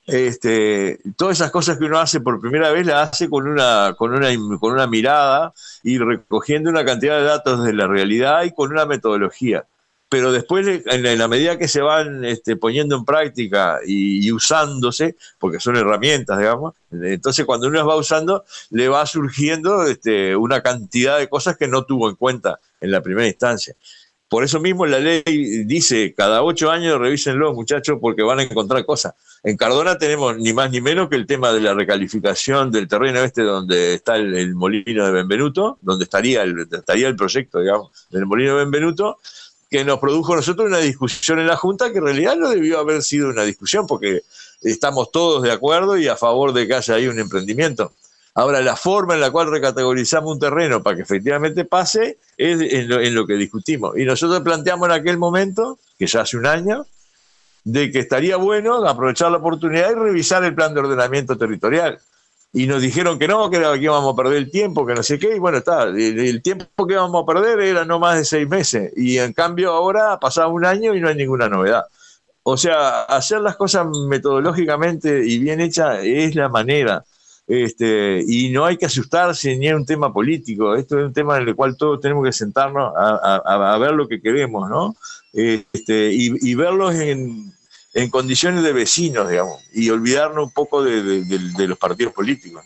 este, 0.09 1.01
todas 1.17 1.39
esas 1.39 1.51
cosas 1.51 1.77
que 1.77 1.85
uno 1.85 1.99
hace 1.99 2.21
por 2.21 2.41
primera 2.41 2.73
vez 2.73 2.87
las 2.87 3.11
hace 3.11 3.29
con 3.29 3.47
una, 3.47 3.95
con 3.97 4.15
una, 4.15 4.29
con 4.59 4.73
una 4.73 4.87
mirada 4.87 5.53
y 5.83 5.99
recogiendo 5.99 6.71
una 6.71 6.83
cantidad 6.83 7.19
de 7.19 7.25
datos 7.25 7.63
de 7.63 7.75
la 7.75 7.87
realidad 7.87 8.45
y 8.45 8.53
con 8.53 8.73
una 8.73 8.87
metodología. 8.87 9.67
Pero 10.09 10.33
después, 10.33 10.67
en 10.87 11.19
la 11.19 11.29
medida 11.29 11.59
que 11.59 11.69
se 11.69 11.83
van 11.83 12.25
este, 12.25 12.57
poniendo 12.57 12.97
en 12.97 13.05
práctica 13.05 13.79
y, 13.87 14.33
usándose, 14.33 15.17
porque 15.39 15.61
son 15.61 15.77
herramientas, 15.77 16.39
digamos, 16.39 16.75
entonces 16.91 17.45
cuando 17.45 17.69
uno 17.69 17.79
las 17.79 17.87
va 17.87 17.97
usando, 17.97 18.45
le 18.71 18.89
va 18.89 19.05
surgiendo 19.05 19.85
este, 19.85 20.35
una 20.35 20.63
cantidad 20.63 21.19
de 21.19 21.29
cosas 21.29 21.59
que 21.59 21.69
no 21.69 21.85
tuvo 21.85 22.09
en 22.09 22.17
cuenta 22.17 22.59
en 22.81 22.91
la 22.91 23.03
primera 23.03 23.29
instancia. 23.29 23.75
Por 24.29 24.45
eso 24.45 24.61
mismo 24.61 24.85
la 24.85 24.99
ley 24.99 25.23
dice, 25.65 26.13
cada 26.15 26.43
ocho 26.43 26.71
años 26.71 26.99
revísenlo, 26.99 27.55
muchachos, 27.55 27.99
porque 28.01 28.23
van 28.23 28.41
a 28.41 28.43
encontrar 28.43 28.85
cosas. 28.85 29.15
En 29.43 29.57
Cardona 29.57 29.97
tenemos 29.97 30.37
ni 30.37 30.53
más 30.53 30.71
ni 30.71 30.83
menos 30.83 31.09
que 31.09 31.17
el 31.17 31.27
tema 31.27 31.51
de 31.51 31.63
la 31.63 31.73
recalificación 31.73 32.71
del 32.71 32.89
terreno 32.89 33.21
este 33.21 33.43
donde 33.43 33.95
está 33.95 34.17
el, 34.17 34.55
molino 34.55 35.07
de 35.07 35.13
Benvenuto, 35.13 35.79
donde 35.81 36.05
estaría 36.05 36.43
el, 36.43 36.67
estaría 36.71 37.09
el 37.09 37.17
proyecto, 37.17 37.61
digamos, 37.61 37.91
del 38.11 38.27
molino 38.27 38.53
de 38.53 38.65
Benvenuto, 38.65 39.19
que 39.71 39.85
nos 39.85 39.99
produjo 39.99 40.35
nosotros 40.35 40.67
una 40.67 40.79
discusión 40.79 41.39
en 41.39 41.47
la 41.47 41.57
Junta 41.57 41.93
que 41.93 41.99
en 41.99 42.05
realidad 42.05 42.37
no 42.37 42.49
debió 42.49 42.79
haber 42.79 43.03
sido 43.03 43.29
una 43.29 43.45
discusión 43.45 43.87
porque 43.87 44.23
estamos 44.63 45.13
todos 45.13 45.43
de 45.43 45.53
acuerdo 45.53 45.99
y 45.99 46.09
a 46.09 46.17
favor 46.17 46.53
de 46.53 46.67
que 46.67 46.75
haya 46.75 46.95
ahí 46.95 47.07
un 47.07 47.19
emprendimiento. 47.19 47.93
Ahora, 48.35 48.61
la 48.61 48.77
forma 48.77 49.15
en 49.15 49.21
la 49.21 49.33
cual 49.33 49.51
recategorizamos 49.51 50.33
un 50.33 50.39
terreno 50.39 50.81
para 50.81 50.95
que 50.95 51.03
efectivamente 51.03 51.65
pase 51.65 52.19
es 52.37 52.61
en 52.61 53.15
lo, 53.15 53.27
que 53.27 53.35
discutimos. 53.35 53.99
Y 53.99 54.05
nosotros 54.05 54.43
planteamos 54.43 54.89
en 54.89 54.95
aquel 54.95 55.19
momento, 55.19 55.79
que 55.99 56.07
ya 56.07 56.21
hace 56.21 56.37
un 56.37 56.47
año, 56.47 56.87
de 57.65 57.91
que 57.91 57.99
estaría 57.99 58.37
bueno 58.37 58.87
aprovechar 58.87 59.33
la 59.33 59.39
oportunidad 59.39 59.91
y 59.91 59.95
revisar 59.95 60.45
el 60.45 60.55
plan 60.55 60.73
de 60.73 60.81
ordenamiento 60.81 61.37
territorial. 61.37 61.99
Y 62.53 62.67
nos 62.67 62.81
dijeron 62.81 63.19
que 63.19 63.29
no, 63.29 63.51
que, 63.51 63.59
íbamos 63.79 64.13
a 64.13 64.17
perder 64.17 64.39
el 64.39 64.51
tiempo, 64.51 64.87
que 64.87 64.95
no 64.95 65.03
sé 65.03 65.19
qué, 65.19 65.37
y 65.37 65.39
bueno, 65.39 65.59
está, 65.59 65.85
el, 65.85 66.43
tiempo 66.43 66.87
que 66.87 66.95
íbamos 66.95 67.23
a 67.23 67.27
perder 67.27 67.61
era 67.61 67.85
no 67.85 67.99
más 67.99 68.17
de 68.17 68.25
seis 68.25 68.49
meses, 68.49 68.93
y 68.97 69.19
en 69.19 69.35
cambio 69.35 69.73
ahora 69.73 70.13
ha 70.15 70.21
pasado 70.21 70.51
un 70.51 70.65
año 70.65 70.95
y 70.95 71.01
no 71.01 71.09
hay 71.09 71.15
ninguna 71.15 71.49
novedad. 71.49 71.85
O 72.43 72.57
sea, 72.57 73.03
hacer 73.03 73.43
las 73.43 73.57
cosas 73.57 73.87
metodológicamente 74.09 75.27
y 75.27 75.39
bien 75.39 75.61
hechas 75.61 76.01
es 76.03 76.35
la 76.35 76.49
manera. 76.49 77.05
Este, 77.47 78.23
y 78.27 78.51
no 78.51 78.65
hay 78.65 78.77
que 78.77 78.87
asustarse 78.87 79.57
ni 79.57 79.69
es 79.69 79.75
un 79.75 79.87
tema 79.87 80.13
político, 80.13 80.75
esto 80.75 80.99
es 80.99 81.07
un 81.07 81.15
tema 81.15 81.39
en 81.39 81.49
el 81.49 81.57
cual 81.57 81.77
todos 81.79 81.99
tenemos 82.01 82.25
que 82.25 82.33
sentarnos 82.33 82.93
a, 82.95 83.79
ver 83.79 83.93
lo 83.93 84.07
que 84.07 84.21
queremos, 84.21 84.69
¿no? 84.69 84.95
Este, 85.33 86.11
y, 86.13 86.55
verlos 86.55 86.95
en, 86.95 87.53
condiciones 88.09 88.63
de 88.63 88.73
vecinos, 88.73 89.29
digamos, 89.29 89.61
y 89.73 89.91
olvidarnos 89.91 90.45
un 90.45 90.53
poco 90.53 90.83
de, 90.83 91.67
los 91.67 91.79
partidos 91.79 92.13
políticos. 92.13 92.65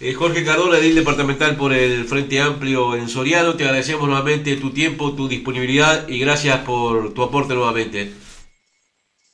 Eh, 0.00 0.12
Jorge 0.14 0.44
Cardona, 0.44 0.78
edil 0.78 0.94
departamental 0.94 1.56
por 1.56 1.72
el 1.72 2.04
Frente 2.06 2.40
Amplio 2.40 2.96
en 2.96 3.08
Soriano, 3.08 3.54
te 3.54 3.64
agradecemos 3.64 4.08
nuevamente 4.08 4.56
tu 4.56 4.70
tiempo, 4.70 5.14
tu 5.14 5.28
disponibilidad 5.28 6.08
y 6.08 6.18
gracias 6.18 6.60
por 6.60 7.14
tu 7.14 7.22
aporte 7.22 7.54
nuevamente. 7.54 8.12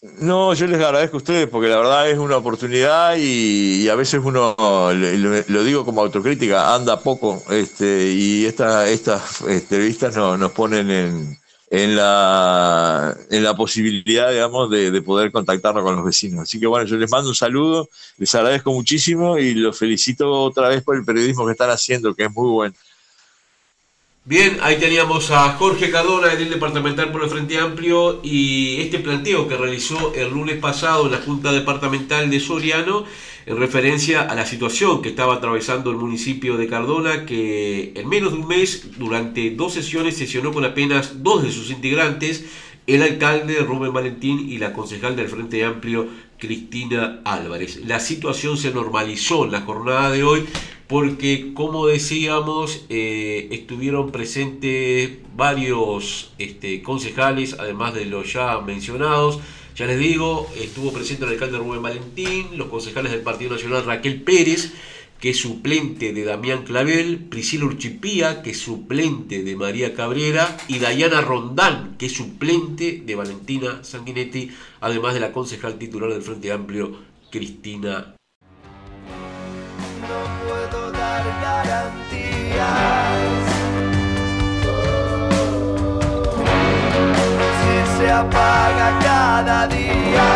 No, 0.03 0.55
yo 0.55 0.67
les 0.67 0.81
agradezco 0.81 1.17
a 1.17 1.19
ustedes 1.19 1.49
porque 1.49 1.69
la 1.69 1.77
verdad 1.77 2.09
es 2.09 2.19
una 2.19 2.39
oportunidad 2.39 3.17
y, 3.19 3.87
a 3.89 3.95
veces 3.95 4.21
uno, 4.25 4.57
lo, 4.59 5.65
digo 5.65 5.85
como 5.85 6.01
autocrítica, 6.01 6.75
anda 6.75 7.01
poco 7.01 7.43
este, 7.51 8.11
y 8.11 8.47
esta, 8.47 8.89
estas 8.89 9.43
entrevistas 9.43 10.17
nos 10.17 10.53
ponen 10.53 10.91
en, 10.91 11.40
en, 11.71 11.95
la, 11.95 13.17
en 13.31 13.45
la 13.45 13.55
posibilidad, 13.55 14.31
digamos, 14.31 14.69
de, 14.71 14.91
de, 14.91 15.03
poder 15.03 15.31
contactarnos 15.31 15.85
con 15.85 15.95
los 15.95 16.05
vecinos. 16.05 16.41
Así 16.41 16.59
que 16.59 16.67
bueno, 16.67 16.85
yo 16.85 16.97
les 16.97 17.11
mando 17.11 17.29
un 17.29 17.35
saludo, 17.37 17.89
les 18.19 18.35
agradezco 18.35 18.73
muchísimo 18.73 19.39
y 19.39 19.55
los 19.55 19.79
felicito 19.79 20.31
otra 20.31 20.69
vez 20.69 20.83
por 20.83 20.97
el 20.97 21.05
periodismo 21.05 21.47
que 21.47 21.53
están 21.53 21.71
haciendo, 21.71 22.13
que 22.15 22.25
es 22.25 22.33
muy 22.33 22.51
bueno. 22.51 22.75
Bien, 24.25 24.59
ahí 24.61 24.79
teníamos 24.79 25.31
a 25.31 25.55
Jorge 25.55 25.91
Cardona, 25.91 26.29
del 26.35 26.51
departamental 26.51 27.11
por 27.11 27.23
el 27.23 27.31
Frente 27.31 27.59
Amplio, 27.59 28.21
y 28.23 28.81
este 28.83 28.99
planteo 28.99 29.49
que 29.49 29.57
realizó 29.57 30.13
el 30.15 30.29
lunes 30.29 30.59
pasado 30.59 31.07
en 31.07 31.13
la 31.13 31.19
Junta 31.23 31.53
Departamental 31.53 32.29
de 32.29 32.39
Soriano 32.39 33.07
en 33.51 33.57
referencia 33.57 34.23
a 34.23 34.37
la 34.37 34.47
situación 34.47 35.03
que 35.03 35.09
estaba 35.09 35.35
atravesando 35.35 35.91
el 35.91 35.97
municipio 35.97 36.57
de 36.57 36.69
Cardona, 36.69 37.27
que 37.27 37.93
en 37.97 38.09
menos 38.09 38.33
de 38.33 38.39
un 38.39 38.47
mes, 38.47 38.97
durante 38.97 39.51
dos 39.51 39.75
sesiones, 39.75 40.17
sesionó 40.17 40.53
con 40.53 40.65
apenas 40.65 41.25
dos 41.25 41.43
de 41.43 41.51
sus 41.51 41.73
integrantes, 41.73 42.45
el 42.87 43.03
alcalde 43.03 43.57
Rubén 43.57 43.93
Valentín 43.93 44.49
y 44.49 44.59
la 44.59 44.73
concejal 44.73 45.17
del 45.17 45.27
Frente 45.27 45.65
Amplio, 45.65 46.07
Cristina 46.39 47.23
Álvarez. 47.25 47.81
La 47.85 47.99
situación 47.99 48.57
se 48.57 48.71
normalizó 48.71 49.45
en 49.45 49.51
la 49.51 49.63
jornada 49.63 50.13
de 50.13 50.23
hoy 50.23 50.47
porque, 50.87 51.53
como 51.53 51.89
decíamos, 51.89 52.87
eh, 52.89 53.49
estuvieron 53.51 54.13
presentes 54.13 55.11
varios 55.35 56.33
este, 56.39 56.83
concejales, 56.83 57.57
además 57.59 57.95
de 57.95 58.05
los 58.07 58.33
ya 58.33 58.61
mencionados. 58.61 59.41
Ya 59.81 59.87
les 59.87 59.99
digo, 59.99 60.47
estuvo 60.59 60.93
presente 60.93 61.25
el 61.25 61.31
alcalde 61.31 61.57
Rubén 61.57 61.81
Valentín, 61.81 62.49
los 62.59 62.69
concejales 62.69 63.13
del 63.13 63.23
Partido 63.23 63.53
Nacional 63.53 63.87
Raquel 63.87 64.21
Pérez, 64.21 64.75
que 65.19 65.31
es 65.31 65.39
suplente 65.39 66.13
de 66.13 66.23
Damián 66.23 66.65
Clavel, 66.65 67.17
Priscila 67.31 67.65
Urchipía, 67.65 68.43
que 68.43 68.51
es 68.51 68.59
suplente 68.59 69.43
de 69.43 69.57
María 69.57 69.95
Cabrera, 69.95 70.55
y 70.69 70.81
Dayana 70.81 71.23
Rondán, 71.23 71.97
que 71.97 72.05
es 72.05 72.13
suplente 72.13 73.01
de 73.07 73.15
Valentina 73.15 73.83
Sanguinetti, 73.83 74.51
además 74.83 75.15
de 75.15 75.21
la 75.21 75.33
concejal 75.33 75.79
titular 75.79 76.13
del 76.13 76.21
Frente 76.21 76.53
Amplio, 76.53 76.99
Cristina. 77.31 78.17
No 80.03 80.47
puedo 80.47 80.93
dar 80.93 81.25
garantías. 81.41 82.51
Si 87.63 87.99
se 87.99 88.11
cada 89.45 89.67
día, 89.69 90.27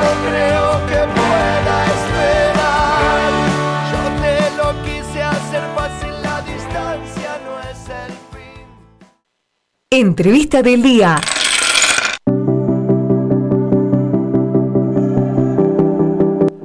no 0.00 0.10
creo 0.26 0.86
que 0.86 1.00
pueda 1.14 1.86
Entrevista 9.90 10.62
del 10.62 10.82
día. 10.82 11.20